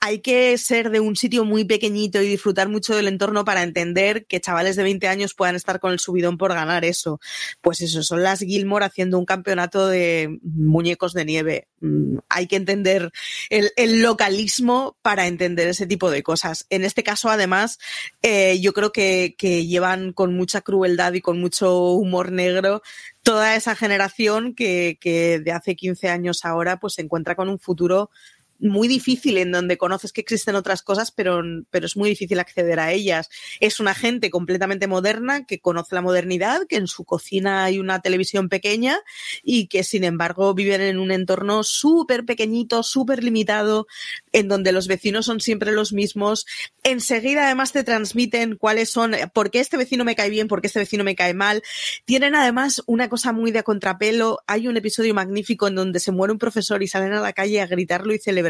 hay 0.00 0.20
que 0.20 0.56
ser 0.58 0.90
de 0.90 1.00
un 1.00 1.16
sitio 1.16 1.44
muy 1.44 1.64
pequeñito 1.64 2.22
y 2.22 2.28
disfrutar 2.28 2.68
mucho 2.68 2.94
del 2.94 3.08
entorno 3.08 3.44
para 3.44 3.62
entender 3.62 4.26
que 4.26 4.40
chavales 4.40 4.76
de 4.76 4.84
20 4.84 5.08
años 5.08 5.34
puedan 5.34 5.56
estar 5.56 5.80
con 5.80 5.92
el 5.92 5.98
subidón 5.98 6.38
por 6.38 6.54
ganar 6.54 6.84
eso. 6.84 7.20
Pues 7.60 7.80
eso, 7.80 8.02
son 8.02 8.22
las 8.22 8.40
Gilmore 8.40 8.84
haciendo 8.84 9.18
un 9.18 9.24
campeonato 9.24 9.88
de 9.88 10.38
muñecos 10.42 11.14
de 11.14 11.24
nieve. 11.24 11.68
Mm, 11.80 12.18
hay 12.28 12.46
que 12.46 12.56
entender 12.56 13.10
el, 13.50 14.02
localismo 14.02 14.96
para 15.02 15.26
entender 15.26 15.68
ese 15.68 15.86
tipo 15.86 16.10
de 16.10 16.22
cosas. 16.22 16.66
En 16.70 16.84
este 16.84 17.02
caso, 17.02 17.28
además, 17.28 17.78
eh, 18.22 18.60
yo 18.60 18.72
creo 18.72 18.92
que, 18.92 19.34
que 19.36 19.66
llevan 19.66 20.12
con 20.12 20.34
mucha 20.34 20.60
crueldad 20.60 21.12
y 21.14 21.20
con 21.20 21.40
mucho 21.40 21.92
humor 21.92 22.30
negro 22.30 22.82
toda 23.22 23.56
esa 23.56 23.74
generación 23.74 24.54
que, 24.54 24.96
que 25.00 25.40
de 25.40 25.52
hace 25.52 25.76
15 25.76 26.08
años 26.08 26.44
ahora 26.44 26.78
pues 26.78 26.94
se 26.94 27.02
encuentra 27.02 27.34
con 27.34 27.48
un 27.50 27.58
futuro 27.58 28.10
muy 28.58 28.88
difícil 28.88 29.38
en 29.38 29.52
donde 29.52 29.78
conoces 29.78 30.12
que 30.12 30.20
existen 30.20 30.56
otras 30.56 30.82
cosas, 30.82 31.10
pero, 31.10 31.42
pero 31.70 31.86
es 31.86 31.96
muy 31.96 32.10
difícil 32.10 32.38
acceder 32.40 32.80
a 32.80 32.92
ellas. 32.92 33.28
Es 33.60 33.80
una 33.80 33.94
gente 33.94 34.30
completamente 34.30 34.86
moderna 34.86 35.46
que 35.46 35.60
conoce 35.60 35.94
la 35.94 36.02
modernidad, 36.02 36.66
que 36.68 36.76
en 36.76 36.86
su 36.86 37.04
cocina 37.04 37.64
hay 37.64 37.78
una 37.78 38.00
televisión 38.00 38.48
pequeña 38.48 38.98
y 39.42 39.68
que 39.68 39.84
sin 39.84 40.04
embargo 40.04 40.54
viven 40.54 40.80
en 40.80 40.98
un 40.98 41.12
entorno 41.12 41.62
súper 41.62 42.24
pequeñito, 42.24 42.82
súper 42.82 43.22
limitado, 43.22 43.86
en 44.32 44.48
donde 44.48 44.72
los 44.72 44.88
vecinos 44.88 45.26
son 45.26 45.40
siempre 45.40 45.72
los 45.72 45.92
mismos. 45.92 46.46
Enseguida 46.82 47.46
además 47.46 47.72
te 47.72 47.84
transmiten 47.84 48.56
cuáles 48.56 48.90
son, 48.90 49.14
por 49.32 49.50
qué 49.50 49.60
este 49.60 49.76
vecino 49.76 50.04
me 50.04 50.16
cae 50.16 50.30
bien, 50.30 50.48
por 50.48 50.60
qué 50.60 50.66
este 50.66 50.80
vecino 50.80 51.04
me 51.04 51.14
cae 51.14 51.34
mal. 51.34 51.62
Tienen 52.04 52.34
además 52.34 52.82
una 52.86 53.08
cosa 53.08 53.32
muy 53.32 53.52
de 53.52 53.62
contrapelo. 53.62 54.40
Hay 54.46 54.66
un 54.66 54.76
episodio 54.76 55.14
magnífico 55.14 55.68
en 55.68 55.76
donde 55.76 56.00
se 56.00 56.12
muere 56.12 56.32
un 56.32 56.38
profesor 56.38 56.82
y 56.82 56.88
salen 56.88 57.12
a 57.12 57.20
la 57.20 57.32
calle 57.32 57.60
a 57.60 57.66
gritarlo 57.66 58.14
y 58.14 58.18
celebrar 58.18 58.47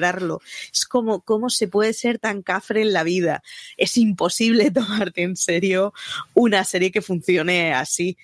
es 0.72 0.86
como, 0.86 1.20
¿cómo 1.20 1.50
se 1.50 1.68
puede 1.68 1.92
ser 1.92 2.18
tan 2.18 2.42
cafre 2.42 2.82
en 2.82 2.92
la 2.92 3.02
vida? 3.02 3.42
Es 3.76 3.96
imposible 3.96 4.70
tomarte 4.72 5.22
en 5.22 5.36
serio 5.36 5.92
una 6.34 6.64
serie 6.64 6.90
que 6.90 7.02
funcione 7.02 7.74
así. 7.74 8.16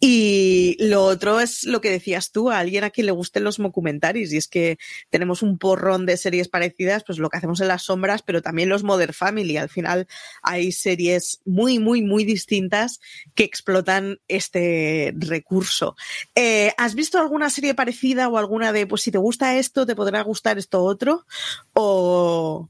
Y 0.00 0.76
lo 0.78 1.04
otro 1.04 1.40
es 1.40 1.64
lo 1.64 1.80
que 1.80 1.90
decías 1.90 2.30
tú, 2.30 2.50
a 2.50 2.58
alguien 2.58 2.84
a 2.84 2.90
quien 2.90 3.06
le 3.06 3.12
gusten 3.12 3.42
los 3.42 3.56
documentaries, 3.56 4.32
y 4.32 4.36
es 4.36 4.46
que 4.46 4.78
tenemos 5.10 5.42
un 5.42 5.58
porrón 5.58 6.06
de 6.06 6.16
series 6.16 6.48
parecidas, 6.48 7.02
pues 7.04 7.18
lo 7.18 7.28
que 7.28 7.38
hacemos 7.38 7.60
en 7.60 7.68
las 7.68 7.82
sombras, 7.82 8.22
pero 8.22 8.40
también 8.40 8.68
los 8.68 8.84
Mother 8.84 9.12
Family. 9.12 9.56
Al 9.56 9.68
final 9.68 10.06
hay 10.42 10.70
series 10.70 11.40
muy, 11.44 11.78
muy, 11.78 12.02
muy 12.02 12.24
distintas 12.24 13.00
que 13.34 13.44
explotan 13.44 14.20
este 14.28 15.14
recurso. 15.16 15.96
Eh, 16.34 16.72
¿Has 16.78 16.94
visto 16.94 17.18
alguna 17.18 17.50
serie 17.50 17.74
parecida 17.74 18.28
o 18.28 18.38
alguna 18.38 18.72
de, 18.72 18.86
pues 18.86 19.02
si 19.02 19.10
te 19.10 19.18
gusta 19.18 19.56
esto, 19.56 19.84
te 19.84 19.96
podrá 19.96 20.22
gustar 20.22 20.58
esto 20.58 20.82
otro? 20.84 21.26
O, 21.74 22.68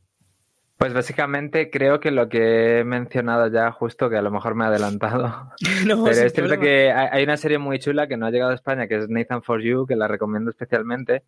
pues 0.78 0.94
básicamente 0.94 1.70
creo 1.70 1.98
que 1.98 2.12
lo 2.12 2.28
que 2.28 2.78
he 2.78 2.84
mencionado 2.84 3.48
ya 3.48 3.72
justo, 3.72 4.08
que 4.08 4.16
a 4.16 4.22
lo 4.22 4.30
mejor 4.30 4.54
me 4.54 4.64
he 4.64 4.68
adelantado. 4.68 5.52
No, 5.86 6.04
Pero 6.04 6.16
es 6.16 6.32
cierto 6.32 6.58
que 6.60 6.92
hay 6.92 7.24
una 7.24 7.36
serie 7.36 7.58
muy 7.58 7.78
chula 7.78 8.06
que 8.06 8.16
no 8.16 8.26
ha 8.26 8.30
llegado 8.30 8.52
a 8.52 8.54
España, 8.54 8.86
que 8.86 8.96
es 8.96 9.08
Nathan 9.08 9.42
for 9.42 9.60
You, 9.60 9.86
que 9.86 9.96
la 9.96 10.06
recomiendo 10.06 10.50
especialmente. 10.50 11.24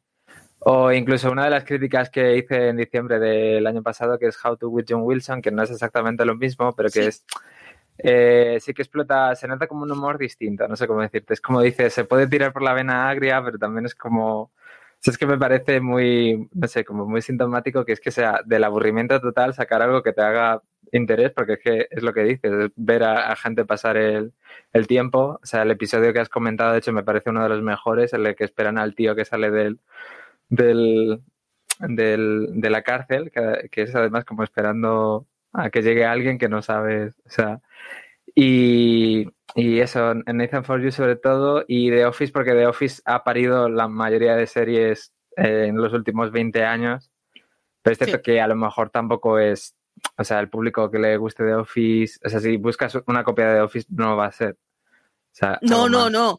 O 0.61 0.93
incluso 0.93 1.31
una 1.31 1.45
de 1.45 1.51
las 1.51 1.65
críticas 1.65 2.11
que 2.11 2.37
hice 2.37 2.69
en 2.69 2.77
diciembre 2.77 3.19
del 3.19 3.67
año 3.67 3.83
pasado, 3.83 4.19
que 4.19 4.27
es 4.27 4.39
How 4.45 4.57
to 4.57 4.69
with 4.69 4.85
John 4.89 5.03
Wilson, 5.03 5.43
que 5.43 5.51
no 5.51 5.63
es 5.63 5.71
exactamente 5.71 6.25
lo 6.25 6.37
mismo, 6.37 6.73
pero 6.75 6.89
que 6.89 7.03
sí. 7.03 7.09
es... 7.09 7.25
Eh, 8.03 8.59
sí 8.61 8.73
que 8.73 8.83
explota, 8.83 9.35
se 9.35 9.47
nota 9.47 9.67
como 9.67 9.83
un 9.83 9.93
humor 9.93 10.17
distinto, 10.17 10.67
no 10.69 10.77
sé 10.77 10.87
cómo 10.87 11.03
decirte. 11.03 11.35
Es 11.35 11.41
como 11.41 11.61
dice, 11.61 11.91
se 11.91 12.05
puede 12.05 12.29
tirar 12.29 12.53
por 12.53 12.63
la 12.63 12.73
vena 12.73 13.11
agria, 13.11 13.43
pero 13.45 13.59
también 13.59 13.85
es 13.85 13.95
como 13.95 14.53
es 15.05 15.19
que 15.19 15.27
me 15.27 15.39
parece 15.39 15.81
muy, 15.81 16.49
no 16.53 16.69
sé, 16.69 16.85
como 16.85 17.07
muy 17.07 17.23
sintomático 17.23 17.85
que 17.85 17.93
es 17.93 18.01
que 18.01 18.11
sea 18.11 18.41
del 18.45 18.65
aburrimiento 18.65 19.21
total 19.21 19.55
sacar 19.55 19.83
algo 19.83 20.03
que 20.03 20.13
te 20.13 20.23
haga 20.23 20.63
interés, 20.93 21.33
porque 21.33 21.55
es 21.55 21.59
que 21.61 21.89
es 21.91 22.03
lo 22.03 22.13
que 22.13 22.25
dices, 22.25 22.71
ver 22.77 23.05
a, 23.05 23.35
gente 23.37 23.65
pasar 23.65 23.97
el, 23.97 24.33
tiempo. 24.89 25.39
O 25.43 25.47
sea, 25.47 25.63
el 25.63 25.71
episodio 25.71 26.13
que 26.13 26.21
has 26.21 26.29
comentado, 26.29 26.73
de 26.73 26.79
hecho, 26.79 26.93
me 26.93 27.05
parece 27.05 27.31
uno 27.31 27.43
de 27.43 27.49
los 27.49 27.63
mejores, 27.63 28.13
el 28.13 28.35
que 28.35 28.45
esperan 28.45 28.79
al 28.79 28.95
tío 28.95 29.15
que 29.15 29.25
sale 29.25 29.51
del, 29.51 29.81
del, 30.49 31.23
del 31.81 32.49
de 32.61 32.71
la 32.71 32.83
cárcel, 32.83 33.31
que, 33.31 33.69
que, 33.71 33.83
es 33.83 33.95
además 33.95 34.25
como 34.25 34.45
esperando 34.45 35.27
a 35.53 35.71
que 35.71 35.83
llegue 35.83 36.05
alguien 36.05 36.39
que 36.39 36.49
no 36.49 36.63
sabes, 36.63 37.15
o 37.27 37.31
sea, 37.31 37.61
y, 38.35 39.29
y 39.55 39.81
eso, 39.81 40.13
en 40.13 40.37
Nathan 40.37 40.65
For 40.65 40.81
You 40.81 40.91
sobre 40.91 41.17
todo, 41.17 41.65
y 41.67 41.91
The 41.91 42.07
Office, 42.07 42.33
porque 42.33 42.53
The 42.53 42.67
Office 42.67 43.03
ha 43.05 43.25
parido 43.25 43.69
la 43.69 43.89
mayoría 43.89 44.37
de 44.37 44.47
series 44.47 45.13
eh, 45.37 45.67
en 45.69 45.77
los 45.77 45.93
últimos 45.93 46.31
20 46.31 46.65
años. 46.65 47.11
Pero 47.83 47.93
es 47.93 47.99
cierto 47.99 48.19
sí. 48.19 48.23
que 48.23 48.41
a 48.41 48.47
lo 48.47 48.57
mejor 48.57 48.91
tampoco 48.91 49.39
es, 49.39 49.75
o 50.17 50.25
sea, 50.25 50.41
el 50.41 50.51
público 50.51 50.91
que 50.91 50.99
le 50.99 51.17
guste 51.17 51.45
The 51.45 51.55
Office, 51.55 52.19
o 52.25 52.29
sea, 52.29 52.41
si 52.41 52.57
buscas 52.57 52.97
una 53.07 53.25
copia 53.25 53.49
de 53.49 53.55
The 53.57 53.63
Office 53.63 53.89
no 53.91 54.17
va 54.17 54.27
a 54.27 54.33
ser. 54.33 54.53
O 54.53 55.35
sea, 55.35 55.59
no, 55.63 55.89
no, 55.89 56.05
más. 56.05 56.13
no. 56.13 56.39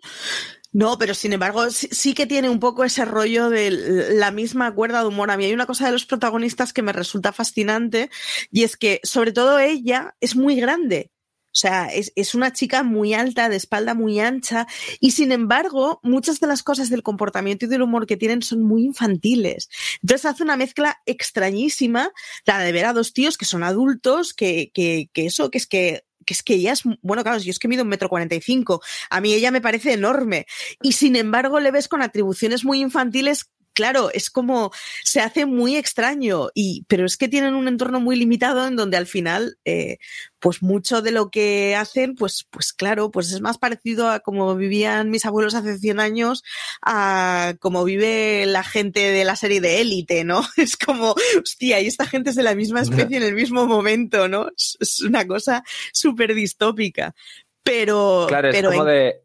No, 0.74 0.98
pero 0.98 1.14
sin 1.14 1.34
embargo, 1.34 1.70
sí, 1.70 1.90
sí, 1.92 2.14
que 2.14 2.26
tiene 2.26 2.50
un 2.50 2.60
poco 2.60 2.86
ese 2.86 3.04
rollo 3.04 3.50
de 3.50 3.72
la 4.14 4.32
misma 4.32 4.74
cuerda 4.74 5.02
de 5.02 5.08
humor. 5.08 5.30
A 5.30 5.36
mí 5.36 5.44
hay 5.44 5.54
una 5.54 5.66
cosa 5.66 5.86
de 5.86 5.92
los 5.92 6.06
protagonistas 6.06 6.72
que 6.72 6.82
me 6.82 6.94
resulta 6.94 7.34
fascinante 7.34 8.10
y 8.52 8.64
es 8.64 8.78
que, 8.78 9.02
sobre 9.04 9.34
todo 9.34 9.60
ella, 9.60 10.16
es 10.22 10.38
muy 10.38 10.56
grande. 10.56 11.12
O 11.54 11.58
sea, 11.58 11.88
es, 11.88 12.14
es, 12.16 12.34
una 12.34 12.54
chica 12.54 12.82
muy 12.82 13.14
alta, 13.14 13.50
de 13.50 13.58
espalda 13.58 13.94
muy 13.94 14.20
ancha, 14.20 14.68
y 15.00 15.12
sin 15.12 15.32
embargo, 15.32 16.00
muchas 16.02 16.40
de 16.40 16.48
las 16.48 16.64
cosas 16.64 16.90
del 16.90 17.04
comportamiento 17.04 17.66
y 17.66 17.68
del 17.68 17.82
humor 17.82 18.08
que 18.08 18.18
tienen 18.18 18.42
son 18.42 18.64
muy 18.64 18.84
infantiles. 18.84 19.70
Entonces 20.02 20.26
hace 20.26 20.44
una 20.44 20.56
mezcla 20.56 21.02
extrañísima, 21.06 22.12
la 22.46 22.60
de 22.60 22.72
ver 22.72 22.86
a 22.86 22.94
dos 22.94 23.14
tíos 23.14 23.38
que 23.38 23.46
son 23.46 23.64
adultos, 23.64 24.34
que, 24.34 24.72
que, 24.74 25.10
que 25.14 25.26
eso, 25.26 25.52
que 25.52 25.58
es 25.58 25.68
que 25.68 26.04
que 26.24 26.36
es 26.36 26.44
que 26.44 26.54
ella 26.54 26.74
es, 26.74 26.84
bueno, 27.02 27.24
claro, 27.24 27.40
yo 27.40 27.50
es 27.50 27.58
que 27.58 27.68
mido 27.68 27.82
un 27.82 27.90
metro 27.90 28.08
cuarenta 28.08 28.36
y 28.36 28.42
cinco, 28.42 28.80
a 29.10 29.22
mí 29.22 29.34
ella 29.34 29.50
me 29.50 29.60
parece 29.60 29.94
enorme, 29.94 30.46
y 30.82 30.92
sin 30.92 31.16
embargo 31.16 31.60
le 31.60 31.72
ves 31.72 31.88
con 31.88 32.04
atribuciones 32.04 32.64
muy 32.64 32.80
infantiles 32.80 33.50
claro, 33.74 34.12
es 34.12 34.30
como 34.30 34.72
se 35.04 35.22
hace 35.22 35.46
muy 35.46 35.76
extraño 35.76 36.50
y 36.54 36.86
pero 36.88 37.06
es 37.06 37.18
que 37.18 37.28
tienen 37.28 37.56
un 37.56 37.68
entorno 37.68 38.00
muy 38.00 38.16
limitado 38.16 38.68
en 38.68 38.76
donde 38.76 38.98
al 38.98 39.08
final 39.08 39.58
eh, 39.66 39.98
pues 40.40 40.62
mucho 40.62 41.02
de 41.02 41.12
lo 41.12 41.30
que 41.30 41.76
hacen 41.76 42.16
pues 42.16 42.46
pues 42.50 42.74
claro, 42.74 43.12
pues 43.12 43.32
es 43.32 43.42
más 43.42 43.58
parecido 43.58 44.10
a 44.10 44.20
como 44.20 44.56
vivían 44.56 45.10
mis 45.10 45.26
abuelos 45.26 45.56
hace 45.56 45.78
100 45.78 46.00
años 46.00 46.44
a 46.82 47.56
como 47.60 47.84
vive 47.84 48.46
la 48.46 48.64
gente 48.64 49.00
de 49.00 49.26
la 49.26 49.36
serie 49.36 49.62
de 49.62 49.82
élite, 49.82 50.24
¿no? 50.24 50.42
Es 50.58 50.78
como, 50.78 51.16
hostia, 51.42 51.80
y 51.80 51.88
esta 51.88 52.06
gente 52.06 52.30
es 52.30 52.36
de 52.36 52.44
la 52.44 52.56
misma 52.56 52.82
especie 52.82 53.18
en 53.18 53.24
el 53.24 53.34
mismo 53.34 53.66
momento, 53.66 54.28
¿no? 54.28 54.50
Es, 54.56 55.02
una 55.02 55.26
cosa 55.26 55.64
súper 55.92 56.34
distópica. 56.36 57.16
Pero, 57.64 58.26
claro, 58.28 58.50
es 58.50 58.56
pero 58.56 58.70
como 58.70 58.88
en... 58.88 58.88
de 58.88 59.22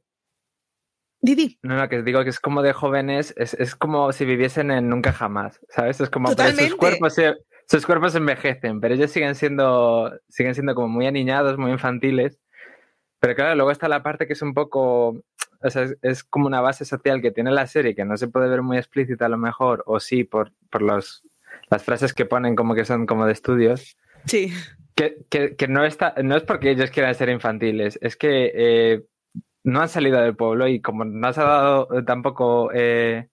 Didi. 1.27 1.59
No, 1.63 1.77
no, 1.77 1.89
que 1.89 2.03
digo 2.03 2.25
que 2.25 2.31
es 2.31 2.41
como 2.41 2.63
de 2.63 2.73
jóvenes, 2.73 3.35
es, 3.37 3.53
es 3.55 3.77
como 3.77 4.13
si 4.13 4.25
viviesen 4.25 4.71
en 4.71 4.89
nunca 4.89 5.13
jamás, 5.13 5.61
¿sabes? 5.69 6.01
Es 6.01 6.09
como 6.09 6.31
Totalmente. 6.31 6.71
sus 6.71 6.77
cuerpos, 6.77 7.17
sus 7.69 7.85
cuerpos 7.85 8.15
envejecen, 8.15 8.81
pero 8.81 8.95
ellos 8.95 9.11
siguen 9.11 9.35
siendo, 9.35 10.19
siguen 10.29 10.55
siendo 10.55 10.75
como 10.75 10.89
muy 10.89 11.07
aniñados, 11.07 11.59
muy 11.59 11.71
infantiles. 11.71 12.41
Pero 13.19 13.35
claro, 13.35 13.55
luego 13.57 13.71
está 13.71 13.89
la 13.89 14.03
parte 14.03 14.27
que 14.27 14.35
es 14.35 14.43
un 14.43 14.55
poco, 14.55 15.23
o 15.61 15.71
sea, 15.71 15.83
es, 15.83 15.97
es, 16.03 16.25
como 16.25 16.47
una 16.47 16.61
base 16.61 16.85
social 16.85 17.21
que 17.21 17.31
tiene 17.31 17.51
la 17.51 17.67
serie 17.67 17.95
que 17.95 18.05
no 18.05 18.17
se 18.17 18.29
puede 18.29 18.49
ver 18.49 18.63
muy 18.63 18.79
explícita 18.79 19.27
a 19.27 19.31
lo 19.31 19.39
mejor, 19.39 19.83
o 19.87 20.01
sí, 20.01 20.25
por, 20.25 20.53
por 20.71 20.83
los, 20.83 21.23
las 21.71 21.83
frases 21.83 22.15
que 22.15 22.25
ponen 22.25 22.55
como 22.55 22.75
que 22.75 22.85
son 22.85 23.07
como 23.07 23.27
de 23.27 23.33
estudios. 23.33 23.97
Sí. 24.27 24.53
Que, 24.95 25.25
que, 25.29 25.57
que 25.57 25.69
no, 25.69 25.85
está, 25.85 26.15
no 26.23 26.37
es 26.37 26.43
porque 26.43 26.71
ellos 26.71 26.91
quieran 26.91 27.15
ser 27.15 27.29
infantiles, 27.29 27.99
es 28.01 28.17
que 28.17 28.53
eh, 28.55 29.03
no 29.67 29.81
han 29.81 29.89
salido 29.89 30.21
del 30.21 30.37
pueblo 30.37 30.69
y 30.69 30.81
como 30.81 31.05
no 31.05 31.33
se 31.33 31.41
ha 31.41 31.45
dado 31.45 31.89
tampoco 32.05 32.71
eh, 32.73 33.29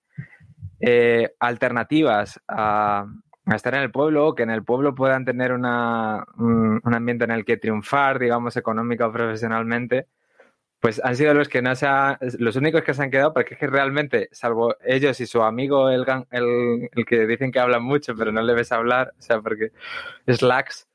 eh, 0.80 1.32
alternativas 1.40 2.42
a, 2.48 3.06
estar 3.54 3.76
en 3.76 3.82
el 3.84 3.92
pueblo, 3.92 4.34
que 4.34 4.42
en 4.44 4.50
el 4.50 4.64
pueblo 4.64 4.96
puedan 4.96 5.26
tener 5.26 5.54
una, 5.54 6.26
un, 6.38 6.82
ambiente 6.86 7.26
en 7.26 7.32
el 7.32 7.46
que 7.46 7.58
triunfar, 7.58 8.18
digamos, 8.18 8.58
económica 8.58 9.08
o 9.08 9.12
profesionalmente, 9.12 10.08
pues 10.80 11.00
han 11.04 11.16
sido 11.16 11.36
los 11.36 11.50
que 11.50 11.62
no 11.62 11.76
se 11.76 11.88
los 12.40 12.56
únicos 12.56 12.84
que 12.84 12.94
se 12.96 13.04
han 13.04 13.12
quedado, 13.12 13.34
porque 13.34 13.54
es 13.54 13.60
que 13.60 13.68
realmente, 13.68 14.30
salvo 14.32 14.76
ellos 14.84 15.20
y 15.20 15.28
su 15.28 15.44
amigo, 15.44 15.90
el, 15.90 16.06
el, 16.32 16.90
el 16.96 17.06
que 17.06 17.28
dicen 17.28 17.52
que 17.52 17.60
hablan 17.60 17.84
mucho, 17.84 18.16
pero 18.16 18.32
no 18.32 18.42
le 18.42 18.56
ves 18.56 18.72
hablar, 18.72 19.14
o 19.20 19.22
sea, 19.22 19.40
porque 19.42 19.72
lax, 20.42 20.88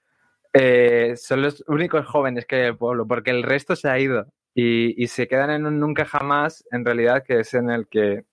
eh, 0.53 1.15
son 1.17 1.43
los 1.43 1.63
únicos 1.69 2.07
jóvenes 2.07 2.45
que 2.47 2.57
hay 2.57 2.63
en 2.63 2.69
el 2.69 2.77
pueblo, 2.77 3.07
porque 3.07 3.31
el 3.31 3.45
resto 3.45 3.77
se 3.77 3.89
ha 3.89 3.99
ido 4.01 4.27
y, 4.61 5.01
y, 5.01 5.07
se 5.07 5.29
quedan 5.29 5.51
en 5.51 5.67
un 5.67 5.79
nunca 5.79 6.05
jamás, 6.05 6.65
en 6.73 6.85
realidad, 6.85 7.23
que 7.25 7.39
es 7.39 7.55
en 7.55 7.71
el 7.71 7.87
que, 7.87 8.25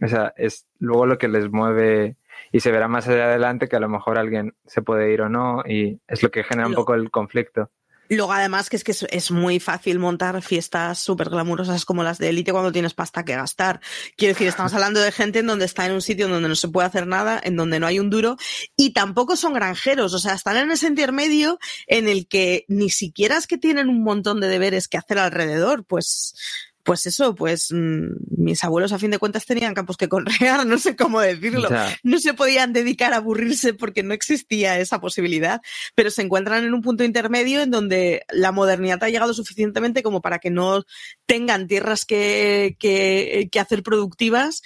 o 0.00 0.08
sea, 0.08 0.32
es 0.38 0.66
luego 0.78 1.04
lo 1.04 1.18
que 1.18 1.28
les 1.28 1.50
mueve 1.50 2.16
y 2.52 2.60
se 2.60 2.72
verá 2.72 2.88
más 2.88 3.06
allá 3.06 3.26
adelante 3.26 3.68
que 3.68 3.76
a 3.76 3.80
lo 3.80 3.90
mejor 3.90 4.16
alguien 4.16 4.54
se 4.64 4.80
puede 4.80 5.12
ir 5.12 5.20
o 5.20 5.28
no 5.28 5.62
y 5.66 6.00
es 6.08 6.22
lo 6.22 6.30
que 6.30 6.42
genera 6.42 6.68
un 6.68 6.74
poco 6.74 6.94
el 6.94 7.10
conflicto. 7.10 7.70
Luego, 8.14 8.32
además, 8.32 8.70
que 8.70 8.76
es 8.76 8.84
que 8.84 8.92
es, 8.92 9.06
es 9.10 9.30
muy 9.30 9.60
fácil 9.60 9.98
montar 9.98 10.40
fiestas 10.42 10.98
súper 10.98 11.30
glamurosas 11.30 11.84
como 11.84 12.02
las 12.02 12.18
de 12.18 12.28
élite 12.28 12.52
cuando 12.52 12.72
tienes 12.72 12.94
pasta 12.94 13.24
que 13.24 13.34
gastar. 13.34 13.80
Quiero 14.16 14.34
decir, 14.34 14.48
estamos 14.48 14.72
hablando 14.74 15.00
de 15.00 15.12
gente 15.12 15.40
en 15.40 15.46
donde 15.46 15.64
está 15.64 15.86
en 15.86 15.92
un 15.92 16.02
sitio 16.02 16.28
donde 16.28 16.48
no 16.48 16.54
se 16.54 16.68
puede 16.68 16.86
hacer 16.86 17.06
nada, 17.06 17.40
en 17.42 17.56
donde 17.56 17.80
no 17.80 17.86
hay 17.86 17.98
un 17.98 18.10
duro, 18.10 18.36
y 18.76 18.92
tampoco 18.92 19.36
son 19.36 19.54
granjeros, 19.54 20.14
o 20.14 20.18
sea, 20.18 20.34
están 20.34 20.56
en 20.56 20.70
ese 20.70 20.86
intermedio 20.86 21.58
en 21.86 22.08
el 22.08 22.26
que 22.28 22.64
ni 22.68 22.90
siquiera 22.90 23.36
es 23.36 23.46
que 23.46 23.58
tienen 23.58 23.88
un 23.88 24.02
montón 24.02 24.40
de 24.40 24.48
deberes 24.48 24.88
que 24.88 24.96
hacer 24.96 25.18
alrededor, 25.18 25.84
pues 25.84 26.34
pues 26.84 27.06
eso, 27.06 27.34
pues 27.34 27.68
mmm, 27.72 28.08
mis 28.36 28.62
abuelos 28.62 28.92
a 28.92 28.98
fin 28.98 29.10
de 29.10 29.18
cuentas 29.18 29.46
tenían 29.46 29.74
campos 29.74 29.96
que 29.96 30.08
conrear, 30.08 30.64
no 30.66 30.78
sé 30.78 30.94
cómo 30.94 31.20
decirlo. 31.20 31.68
Ya. 31.68 31.96
No 32.02 32.18
se 32.18 32.34
podían 32.34 32.72
dedicar 32.72 33.12
a 33.12 33.16
aburrirse 33.16 33.74
porque 33.74 34.02
no 34.02 34.14
existía 34.14 34.78
esa 34.78 35.00
posibilidad, 35.00 35.60
pero 35.94 36.10
se 36.10 36.22
encuentran 36.22 36.64
en 36.64 36.74
un 36.74 36.82
punto 36.82 37.02
intermedio 37.02 37.62
en 37.62 37.70
donde 37.70 38.24
la 38.30 38.52
modernidad 38.52 39.02
ha 39.02 39.08
llegado 39.08 39.34
suficientemente 39.34 40.02
como 40.02 40.20
para 40.20 40.38
que 40.38 40.50
no 40.50 40.84
tengan 41.26 41.66
tierras 41.66 42.04
que, 42.04 42.76
que, 42.78 43.48
que 43.50 43.60
hacer 43.60 43.82
productivas, 43.82 44.62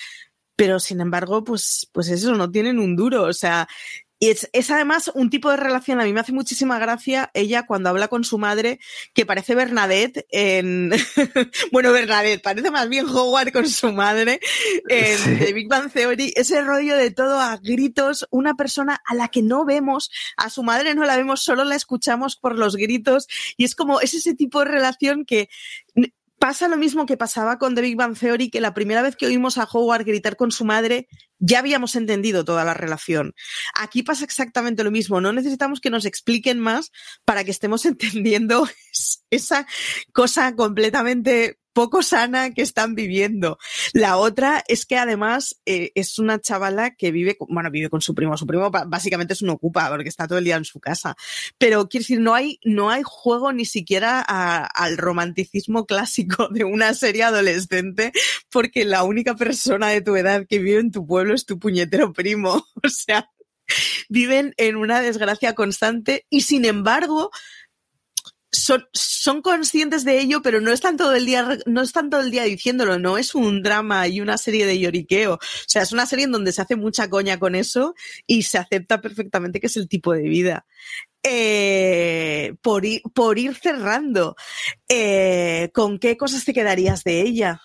pero 0.57 0.81
sin 0.81 1.01
embargo, 1.01 1.45
pues, 1.45 1.89
pues 1.93 2.09
eso, 2.09 2.35
no 2.35 2.51
tienen 2.51 2.81
un 2.81 2.97
duro. 2.97 3.23
O 3.23 3.33
sea, 3.33 3.69
y 4.19 4.31
es, 4.31 4.51
es, 4.53 4.71
además 4.71 5.11
un 5.15 5.31
tipo 5.31 5.51
de 5.51 5.57
relación, 5.57 6.01
a 6.01 6.05
mí 6.05 6.13
me 6.13 6.21
hace 6.21 6.33
muchísima 6.33 6.79
gracia 6.79 7.31
ella 7.35 7.67
cuando 7.67 7.89
habla 7.89 8.09
con 8.09 8.25
su 8.25 8.39
madre, 8.39 8.81
que 9.15 9.25
parece 9.27 9.55
Bernadette 9.55 10.27
en... 10.31 10.91
bueno, 11.73 11.93
Bernadette, 11.93 12.43
parece 12.43 12.71
más 12.71 12.89
bien 12.89 13.07
Howard 13.07 13.53
con 13.53 13.69
su 13.69 13.93
madre 13.93 14.41
en 14.89 15.19
sí. 15.19 15.37
The 15.39 15.53
Big 15.53 15.69
Bang 15.69 15.93
Theory. 15.93 16.33
Ese 16.35 16.63
rollo 16.63 16.97
de 16.97 17.11
todo 17.13 17.39
a 17.41 17.57
gritos, 17.59 18.27
una 18.31 18.55
persona 18.55 19.01
a 19.05 19.15
la 19.15 19.29
que 19.29 19.43
no 19.43 19.65
vemos, 19.65 20.11
a 20.37 20.51
su 20.51 20.63
madre 20.65 20.95
no 20.95 21.05
la 21.05 21.17
vemos, 21.17 21.43
solo 21.43 21.65
la 21.65 21.77
escuchamos 21.77 22.37
por 22.37 22.59
los 22.59 22.77
gritos. 22.77 23.29
Y 23.57 23.65
es 23.65 23.75
como, 23.75 24.01
es 24.01 24.15
ese 24.15 24.35
tipo 24.35 24.61
de 24.61 24.67
relación 24.67 25.25
que 25.25 25.49
pasa 26.39 26.69
lo 26.69 26.77
mismo 26.77 27.07
que 27.07 27.17
pasaba 27.17 27.59
con 27.59 27.75
The 27.75 27.83
Big 27.83 27.97
Bang 27.97 28.17
Theory, 28.19 28.51
que 28.51 28.61
la 28.61 28.75
primera 28.75 29.03
vez 29.03 29.17
que 29.17 29.27
oímos 29.27 29.59
a 29.59 29.69
Howard 29.71 30.05
gritar 30.05 30.37
con 30.37 30.51
su 30.51 30.65
madre, 30.65 31.09
ya 31.39 31.61
habíamos 31.61 31.97
entendido 31.97 32.45
toda 32.45 32.65
la 32.65 32.75
relación. 32.75 33.35
Aquí 33.75 34.03
pasa 34.03 34.25
exactamente 34.25 34.85
lo 34.85 34.91
mismo. 34.91 35.21
No 35.21 35.33
necesitamos 35.33 35.81
que 35.81 35.91
nos 35.91 36.05
expliquen 36.05 36.59
más 36.59 36.91
para 37.25 37.45
que 37.45 37.51
estemos 37.51 37.85
entendiendo 37.87 38.69
esa 39.31 39.67
cosa 40.13 40.55
completamente 40.55 41.59
poco 41.79 42.03
sana 42.03 42.51
que 42.51 42.63
están 42.63 42.97
viviendo. 42.97 43.57
La 43.93 44.17
otra 44.17 44.65
es 44.67 44.85
que 44.85 44.99
además 44.99 45.61
eh, 45.65 45.93
es 45.95 46.19
una 46.19 46.41
chavala 46.41 46.97
que 46.97 47.13
vive, 47.13 47.37
bueno, 47.49 47.71
vive 47.71 47.89
con 47.89 48.01
su 48.01 48.17
primo. 48.17 48.37
Su 48.37 48.49
primo 48.49 48.69
básicamente 48.69 49.35
es 49.35 49.43
un 49.43 49.51
ocupa 49.51 49.89
porque 49.89 50.09
está 50.09 50.27
todo 50.27 50.39
el 50.39 50.45
día 50.45 50.57
en 50.57 50.65
su 50.65 50.81
casa. 50.81 51.15
Pero 51.57 51.89
quiero 51.89 52.03
decir, 52.03 52.19
no 52.19 52.35
hay, 52.35 52.59
no 52.65 52.91
hay 52.91 53.03
juego 53.05 53.53
ni 53.53 53.65
siquiera 53.65 54.21
al 54.21 54.97
romanticismo 54.97 55.87
clásico 55.87 56.49
de 56.51 56.65
una 56.65 56.95
serie 56.95 57.23
adolescente 57.23 58.11
porque 58.51 58.85
la 58.85 59.05
única 59.05 59.37
persona 59.37 59.87
de 59.91 60.01
tu 60.01 60.17
edad 60.17 60.47
que 60.49 60.59
vive 60.59 60.81
en 60.81 60.91
tu 60.91 61.07
pueblo 61.07 61.33
es 61.33 61.47
tu 61.47 61.61
puñetero 61.61 62.13
primo. 62.13 62.67
O 62.83 62.89
sea, 62.89 63.31
viven 64.09 64.55
en 64.57 64.77
una 64.77 65.01
desgracia 65.01 65.55
constante 65.55 66.27
y 66.31 66.41
sin 66.41 66.65
embargo 66.65 67.31
son, 68.93 69.43
conscientes 69.43 70.05
de 70.05 70.19
ello, 70.19 70.43
pero 70.43 70.61
no 70.61 70.73
están 70.73 70.97
todo 70.97 71.15
el 71.15 71.27
día, 71.27 71.59
no 71.67 71.83
están 71.83 72.11
todo 72.11 72.21
el 72.21 72.31
día 72.31 72.45
diciéndolo, 72.45 72.99
no 72.99 73.19
es 73.19 73.35
un 73.35 73.63
drama 73.63 74.07
y 74.09 74.21
una 74.21 74.39
serie 74.39 74.67
de 74.67 74.79
lloriqueo. 74.79 75.35
O 75.35 75.39
sea, 75.67 75.83
es 75.83 75.93
una 75.93 76.07
serie 76.07 76.25
en 76.27 76.33
donde 76.33 76.53
se 76.53 76.63
hace 76.63 76.77
mucha 76.77 77.09
coña 77.09 77.39
con 77.39 77.55
eso 77.55 77.95
y 78.27 78.43
se 78.43 78.59
acepta 78.59 79.01
perfectamente 79.01 79.61
que 79.61 79.69
es 79.69 79.77
el 79.77 79.89
tipo 79.89 80.13
de 80.13 80.23
vida. 80.23 80.67
Eh, 81.23 82.55
por, 82.63 82.85
ir, 82.85 83.03
por 83.15 83.39
ir 83.39 83.55
cerrando, 83.55 84.37
eh, 84.89 85.71
¿con 85.75 85.99
qué 85.99 86.17
cosas 86.17 86.45
te 86.45 86.55
quedarías 86.55 87.05
de 87.05 87.21
ella? 87.23 87.61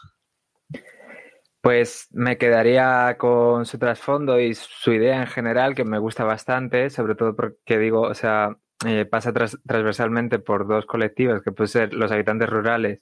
Pues 1.62 2.08
me 2.12 2.38
quedaría 2.38 3.16
con 3.18 3.66
su 3.66 3.78
trasfondo 3.78 4.38
y 4.38 4.54
su 4.54 4.92
idea 4.92 5.22
en 5.22 5.28
general, 5.28 5.76
que 5.76 5.86
me 5.86 5.98
gusta 5.98 6.26
bastante, 6.26 6.90
sobre 6.90 7.16
todo 7.16 7.38
porque 7.38 7.78
digo, 7.78 8.02
o 8.02 8.14
sea, 8.14 8.58
eh, 8.86 9.06
pasa 9.06 9.34
tras, 9.34 9.58
transversalmente 9.66 10.40
por 10.40 10.68
dos 10.68 10.86
colectivos, 10.86 11.42
que 11.42 11.52
pueden 11.52 11.70
ser 11.70 11.94
los 11.94 12.12
habitantes 12.12 12.50
rurales 12.50 13.02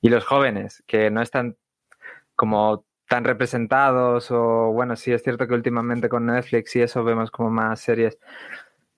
y 0.00 0.08
los 0.08 0.24
jóvenes, 0.24 0.82
que 0.86 1.10
no 1.10 1.22
están 1.22 1.56
como 2.34 2.84
tan 3.08 3.24
representados 3.24 4.30
o 4.30 4.72
bueno, 4.72 4.96
sí 4.96 5.12
es 5.12 5.22
cierto 5.22 5.46
que 5.46 5.54
últimamente 5.54 6.08
con 6.08 6.26
Netflix 6.26 6.76
y 6.76 6.82
eso 6.82 7.04
vemos 7.04 7.30
como 7.30 7.50
más 7.50 7.80
series, 7.80 8.18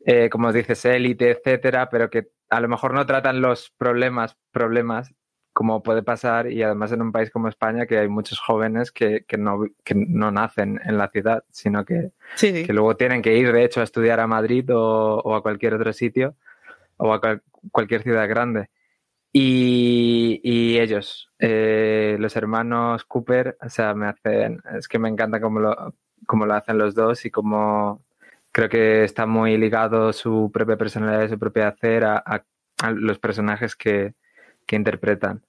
eh, 0.05 0.31
como 0.31 0.53
dices, 0.53 0.85
élite, 0.85 1.31
etcétera, 1.31 1.89
pero 1.91 2.11
que 2.11 2.29
a 2.51 2.61
lo 2.61 2.69
mejor 2.69 2.95
no 2.95 3.07
tratan 3.07 3.41
los 3.41 3.71
problemas, 3.77 4.37
problemas 4.51 5.15
como 5.59 5.83
puede 5.83 6.05
pasar 6.05 6.53
y 6.53 6.63
además 6.63 6.93
en 6.93 7.03
un 7.03 7.11
país 7.11 7.33
como 7.33 7.49
España 7.49 7.85
que 7.85 7.99
hay 7.99 8.07
muchos 8.07 8.39
jóvenes 8.39 8.93
que, 8.93 9.25
que, 9.27 9.37
no, 9.37 9.67
que 9.83 9.97
no, 9.97 10.31
nacen 10.31 10.81
en 10.85 10.97
la 10.97 11.09
ciudad, 11.09 11.43
sino 11.51 11.85
que, 11.85 12.13
sí, 12.37 12.53
sí. 12.55 12.65
que, 12.65 12.73
luego 12.73 12.95
tienen 12.95 13.23
que 13.23 13.37
ir 13.37 13.53
de 13.53 13.65
hecho 13.65 13.81
a 13.81 13.83
estudiar 13.83 14.21
a 14.21 14.29
Madrid 14.29 14.73
o, 14.73 15.19
o 15.19 15.35
a 15.35 15.43
cualquier 15.43 15.75
otro 15.75 15.93
sitio 15.93 16.37
o 16.97 17.13
a 17.13 17.21
cual, 17.21 17.43
cualquier 17.73 18.05
ciudad 18.05 18.29
grande. 18.29 18.71
Y, 19.33 20.41
y 20.45 20.79
ellos, 20.79 21.33
eh, 21.41 22.17
los 22.21 22.37
hermanos 22.37 23.05
Cooper, 23.05 23.57
o 23.61 23.69
sea, 23.69 23.95
me 23.95 24.07
hacen, 24.07 24.63
es 24.79 24.87
que 24.87 25.01
me 25.01 25.09
encanta 25.09 25.41
cómo 25.41 25.59
lo, 25.59 25.93
cómo 26.25 26.47
lo 26.47 26.55
hacen 26.55 26.79
los 26.79 26.95
dos 26.95 27.25
y 27.27 27.33
cómo 27.33 28.05
creo 28.53 28.69
que 28.69 29.03
está 29.03 29.27
muy 29.27 29.57
ligado 29.59 30.13
su 30.13 30.53
propia 30.55 30.77
personalidad 30.77 31.25
y 31.25 31.31
su 31.31 31.39
propia 31.41 31.67
hacer 31.67 32.05
a, 32.05 32.23
a, 32.25 32.45
a 32.81 32.93
los 32.93 33.19
personajes 33.19 33.75
que, 33.75 34.15
que 34.69 34.77
interpretan. 34.77 35.43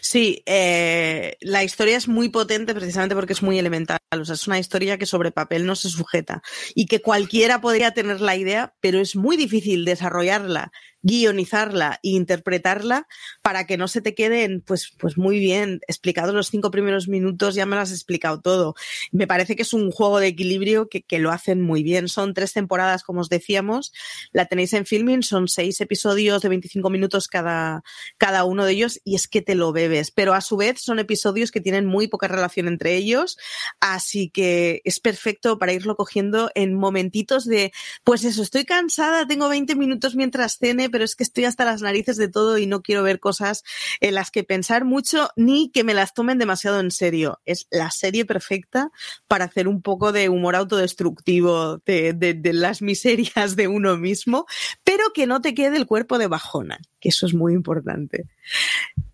Sí, 0.00 0.42
eh, 0.46 1.36
la 1.40 1.62
historia 1.62 1.98
es 1.98 2.08
muy 2.08 2.30
potente 2.30 2.74
precisamente 2.74 3.14
porque 3.14 3.34
es 3.34 3.42
muy 3.42 3.58
elemental. 3.58 3.98
O 4.10 4.24
sea, 4.24 4.34
es 4.34 4.46
una 4.46 4.58
historia 4.58 4.96
que 4.96 5.04
sobre 5.04 5.32
papel 5.32 5.66
no 5.66 5.76
se 5.76 5.90
sujeta 5.90 6.42
y 6.74 6.86
que 6.86 7.02
cualquiera 7.02 7.60
podría 7.60 7.92
tener 7.92 8.22
la 8.22 8.36
idea, 8.36 8.74
pero 8.80 9.00
es 9.00 9.16
muy 9.16 9.36
difícil 9.36 9.84
desarrollarla 9.84 10.72
guionizarla 11.06 12.00
e 12.02 12.10
interpretarla 12.10 13.06
para 13.40 13.64
que 13.66 13.76
no 13.76 13.86
se 13.86 14.00
te 14.00 14.14
queden 14.14 14.60
pues, 14.60 14.92
pues 14.98 15.16
muy 15.16 15.38
bien 15.38 15.80
explicados 15.86 16.34
los 16.34 16.48
cinco 16.50 16.70
primeros 16.70 17.06
minutos, 17.06 17.54
ya 17.54 17.64
me 17.64 17.76
lo 17.76 17.82
has 17.82 17.92
explicado 17.92 18.40
todo. 18.40 18.74
Me 19.12 19.26
parece 19.26 19.54
que 19.54 19.62
es 19.62 19.72
un 19.72 19.92
juego 19.92 20.18
de 20.18 20.26
equilibrio 20.26 20.88
que, 20.88 21.02
que 21.02 21.20
lo 21.20 21.30
hacen 21.30 21.62
muy 21.62 21.82
bien. 21.82 22.08
Son 22.08 22.34
tres 22.34 22.52
temporadas, 22.52 23.04
como 23.04 23.20
os 23.20 23.28
decíamos, 23.28 23.92
la 24.32 24.46
tenéis 24.46 24.72
en 24.72 24.84
filming, 24.84 25.22
son 25.22 25.46
seis 25.48 25.80
episodios 25.80 26.42
de 26.42 26.48
25 26.48 26.90
minutos 26.90 27.28
cada, 27.28 27.84
cada 28.18 28.44
uno 28.44 28.64
de 28.64 28.72
ellos 28.72 29.00
y 29.04 29.14
es 29.14 29.28
que 29.28 29.42
te 29.42 29.54
lo 29.54 29.72
bebes, 29.72 30.10
pero 30.10 30.34
a 30.34 30.40
su 30.40 30.56
vez 30.56 30.80
son 30.80 30.98
episodios 30.98 31.50
que 31.50 31.60
tienen 31.60 31.86
muy 31.86 32.08
poca 32.08 32.26
relación 32.26 32.66
entre 32.66 32.96
ellos, 32.96 33.38
así 33.80 34.28
que 34.30 34.82
es 34.84 34.98
perfecto 34.98 35.58
para 35.58 35.72
irlo 35.72 35.96
cogiendo 35.96 36.50
en 36.54 36.74
momentitos 36.74 37.44
de, 37.44 37.72
pues 38.02 38.24
eso, 38.24 38.42
estoy 38.42 38.64
cansada, 38.64 39.26
tengo 39.26 39.48
20 39.48 39.76
minutos 39.76 40.16
mientras 40.16 40.58
cene, 40.58 40.90
pero 40.96 41.04
es 41.04 41.14
que 41.14 41.22
estoy 41.22 41.44
hasta 41.44 41.64
las 41.64 41.82
narices 41.82 42.16
de 42.16 42.28
todo 42.28 42.58
y 42.58 42.66
no 42.66 42.82
quiero 42.82 43.04
ver 43.04 43.20
cosas 43.20 43.62
en 44.00 44.14
las 44.14 44.32
que 44.32 44.42
pensar 44.42 44.84
mucho 44.84 45.28
ni 45.36 45.70
que 45.70 45.84
me 45.84 45.94
las 45.94 46.14
tomen 46.14 46.38
demasiado 46.38 46.80
en 46.80 46.90
serio. 46.90 47.38
Es 47.44 47.66
la 47.70 47.90
serie 47.90 48.24
perfecta 48.24 48.90
para 49.28 49.44
hacer 49.44 49.68
un 49.68 49.82
poco 49.82 50.10
de 50.10 50.28
humor 50.28 50.56
autodestructivo 50.56 51.78
de, 51.84 52.12
de, 52.12 52.52
las 52.52 52.82
miserias 52.82 53.54
de 53.54 53.68
uno 53.68 53.96
mismo, 53.96 54.46
pero 54.82 54.96
pero 54.96 55.12
que 55.12 55.26
no 55.26 55.42
te 55.42 55.54
quede 55.54 55.76
el 55.76 55.84
cuerpo 55.84 56.16
de 56.16 56.26
bajona, 56.26 56.78
que 57.00 57.10
eso 57.10 57.26
es 57.26 57.34
muy 57.34 57.52
importante. 57.52 58.24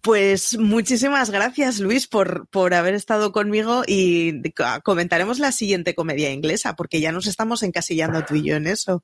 Pues 0.01 0.57
muchísimas 0.57 1.31
gracias, 1.31 1.81
Luis, 1.81 2.07
por, 2.07 2.47
por 2.49 2.73
haber 2.73 2.95
estado 2.95 3.33
conmigo 3.33 3.83
y 3.85 4.43
comentaremos 4.85 5.41
la 5.41 5.51
siguiente 5.51 5.97
comedia 5.97 6.31
inglesa, 6.31 6.77
porque 6.77 7.01
ya 7.01 7.11
nos 7.11 7.27
estamos 7.27 7.65
encasillando 7.65 8.25
tú 8.25 8.37
y 8.37 8.45
yo 8.45 8.55
en 8.55 8.69
eso. 8.69 9.03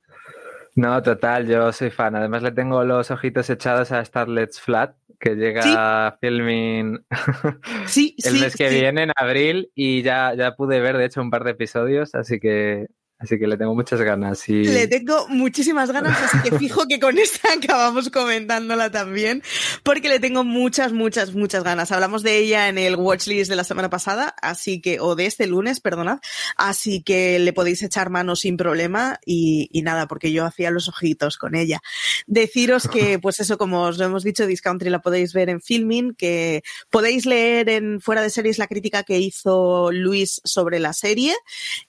No, 0.79 1.03
total, 1.03 1.45
yo 1.45 1.73
soy 1.73 1.89
fan. 1.89 2.15
Además 2.15 2.41
le 2.41 2.53
tengo 2.53 2.85
los 2.85 3.11
ojitos 3.11 3.49
echados 3.49 3.91
a 3.91 4.03
Starlet's 4.05 4.61
Flat, 4.61 4.95
que 5.19 5.35
llega 5.35 6.07
a 6.07 6.17
filming 6.21 7.03
sí, 7.85 8.15
el 8.23 8.39
mes 8.39 8.55
que 8.55 8.69
viene, 8.69 9.03
en 9.03 9.11
abril, 9.17 9.69
y 9.75 10.03
ya, 10.03 10.33
ya 10.35 10.55
pude 10.55 10.79
ver, 10.79 10.97
de 10.97 11.05
hecho, 11.05 11.19
un 11.19 11.31
par 11.31 11.43
de 11.43 11.51
episodios, 11.51 12.15
así 12.15 12.39
que 12.39 12.87
Así 13.19 13.37
que 13.37 13.47
le 13.47 13.57
tengo 13.57 13.75
muchas 13.75 14.01
ganas. 14.01 14.47
Y... 14.47 14.63
Le 14.63 14.87
tengo 14.87 15.27
muchísimas 15.27 15.91
ganas, 15.91 16.17
así 16.23 16.49
que 16.49 16.57
fijo 16.59 16.87
que 16.87 17.01
con 17.01 17.17
esta 17.19 17.49
acabamos 17.53 18.09
comentándola 18.09 18.91
también, 18.91 19.43
porque 19.83 20.07
le 20.07 20.21
tengo 20.21 20.45
muchas, 20.45 20.93
muchas, 20.93 21.33
muchas 21.33 21.65
ganas. 21.65 21.91
Hablamos 21.91 22.23
de 22.23 22.37
ella 22.37 22.69
en 22.69 22.77
el 22.77 22.95
watchlist 22.95 23.49
de 23.49 23.57
la 23.57 23.65
semana 23.65 23.89
pasada, 23.89 24.33
así 24.41 24.79
que, 24.79 25.01
o 25.01 25.15
de 25.15 25.25
este 25.25 25.47
lunes, 25.47 25.81
perdonad, 25.81 26.19
así 26.55 27.03
que 27.03 27.39
le 27.39 27.51
podéis 27.51 27.83
echar 27.83 28.09
mano 28.09 28.37
sin 28.37 28.55
problema 28.55 29.19
y, 29.25 29.67
y 29.73 29.81
nada, 29.81 30.07
porque 30.07 30.31
yo 30.31 30.45
hacía 30.45 30.71
los 30.71 30.87
ojitos 30.87 31.37
con 31.37 31.55
ella. 31.55 31.81
Deciros 32.25 32.87
que, 32.87 33.19
pues 33.21 33.41
eso, 33.41 33.57
como 33.57 33.81
os 33.81 33.97
lo 33.97 34.05
hemos 34.05 34.23
dicho, 34.23 34.47
Discountry 34.47 34.89
la 34.89 35.01
podéis 35.01 35.33
ver 35.33 35.49
en 35.49 35.59
Filming, 35.59 36.15
que 36.15 36.63
podéis 36.89 37.25
leer 37.25 37.67
en 37.67 37.99
Fuera 37.99 38.21
de 38.21 38.29
Series 38.29 38.59
la 38.59 38.67
crítica 38.67 39.03
que 39.03 39.19
hizo 39.19 39.91
Luis 39.91 40.39
sobre 40.45 40.79
la 40.79 40.93
serie, 40.93 41.35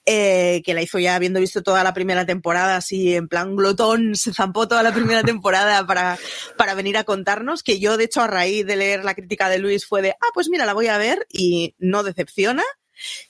eh, 0.05 0.61
que 0.65 0.73
la 0.73 0.81
hizo 0.81 0.99
ya 0.99 1.20
habiendo 1.21 1.39
visto 1.39 1.61
toda 1.61 1.83
la 1.83 1.93
primera 1.93 2.25
temporada, 2.25 2.77
así 2.77 3.15
en 3.15 3.27
plan 3.27 3.55
glotón, 3.55 4.15
se 4.15 4.33
zampó 4.33 4.67
toda 4.67 4.81
la 4.81 4.91
primera 4.91 5.21
temporada 5.23 5.85
para, 5.85 6.17
para 6.57 6.73
venir 6.73 6.97
a 6.97 7.03
contarnos, 7.03 7.61
que 7.61 7.79
yo 7.79 7.95
de 7.95 8.05
hecho 8.05 8.21
a 8.21 8.27
raíz 8.27 8.65
de 8.65 8.75
leer 8.75 9.05
la 9.05 9.13
crítica 9.13 9.47
de 9.49 9.59
Luis 9.59 9.85
fue 9.85 10.01
de, 10.01 10.11
ah, 10.11 10.31
pues 10.33 10.49
mira, 10.49 10.65
la 10.65 10.73
voy 10.73 10.87
a 10.87 10.97
ver 10.97 11.27
y 11.29 11.75
no 11.77 12.01
decepciona. 12.01 12.63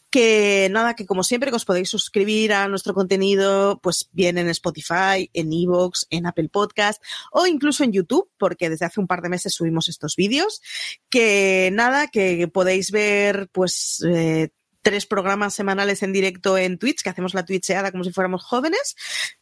Que 0.10 0.67
nada, 0.69 0.93
que 0.93 1.06
como 1.06 1.23
siempre 1.23 1.49
que 1.49 1.56
os 1.56 1.63
podéis 1.63 1.89
suscribir 1.89 2.51
a 2.51 2.67
nuestro 2.67 2.93
contenido, 2.93 3.80
pues 3.82 4.10
bien 4.12 4.38
en 4.38 4.49
Spotify, 4.49 5.30
en 5.34 5.54
Evox, 5.54 6.08
en 6.10 6.25
Apple 6.27 6.49
Podcast 6.49 7.01
o 7.32 7.47
incluso 7.47 7.86
en 7.86 7.93
YouTube, 7.93 8.30
porque 8.38 8.69
desde 8.69 8.86
hace 8.86 8.99
un 8.99 9.08
par 9.08 9.21
de 9.21 9.30
meses 9.30 9.54
subimos 9.54 9.88
estos 9.88 10.17
vídeos, 10.17 10.62
que 11.10 11.69
nada, 11.71 12.08
que 12.08 12.49
podéis 12.49 12.91
ver 12.91 13.47
pues 13.54 14.06
eh, 14.06 14.49
tres 14.82 15.06
programas 15.06 15.54
semanales 15.54 16.04
en 16.04 16.13
directo 16.13 16.58
en 16.58 16.78
Twitch, 16.78 17.02
que 17.02 17.10
hacemos 17.10 17.34
la 17.34 17.46
Twitcheada 17.46 17.91
como 17.91 18.04
si 18.04 18.12
fuéramos 18.12 18.44
jóvenes, 18.44 18.96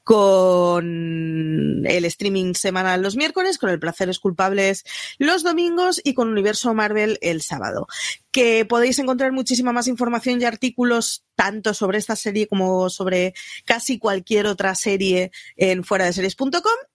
con 0.03 1.85
el 1.85 2.05
streaming 2.05 2.53
semanal 2.53 3.01
los 3.01 3.15
miércoles, 3.15 3.57
con 3.57 3.69
el 3.69 3.79
Placeres 3.79 4.19
Culpables 4.19 4.83
los 5.17 5.43
domingos 5.43 6.01
y 6.03 6.13
con 6.13 6.29
Universo 6.29 6.73
Marvel 6.73 7.17
el 7.21 7.41
sábado. 7.41 7.87
Que 8.31 8.65
podéis 8.65 8.99
encontrar 8.99 9.31
muchísima 9.31 9.71
más 9.73 9.87
información 9.87 10.39
y 10.41 10.45
artículos 10.45 11.23
tanto 11.35 11.73
sobre 11.73 11.97
esta 11.97 12.15
serie 12.15 12.47
como 12.47 12.89
sobre 12.89 13.33
casi 13.65 13.97
cualquier 13.97 14.45
otra 14.45 14.75
serie 14.75 15.31
en 15.55 15.83
fuera 15.83 16.09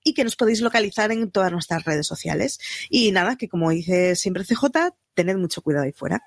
y 0.04 0.14
que 0.14 0.24
nos 0.24 0.36
podéis 0.36 0.60
localizar 0.60 1.10
en 1.12 1.30
todas 1.30 1.50
nuestras 1.50 1.84
redes 1.84 2.06
sociales. 2.06 2.60
Y 2.90 3.10
nada, 3.10 3.36
que 3.36 3.48
como 3.48 3.70
dice 3.70 4.16
siempre 4.16 4.44
CJ, 4.44 4.94
tened 5.14 5.36
mucho 5.36 5.62
cuidado 5.62 5.84
ahí 5.84 5.92
fuera. 5.92 6.22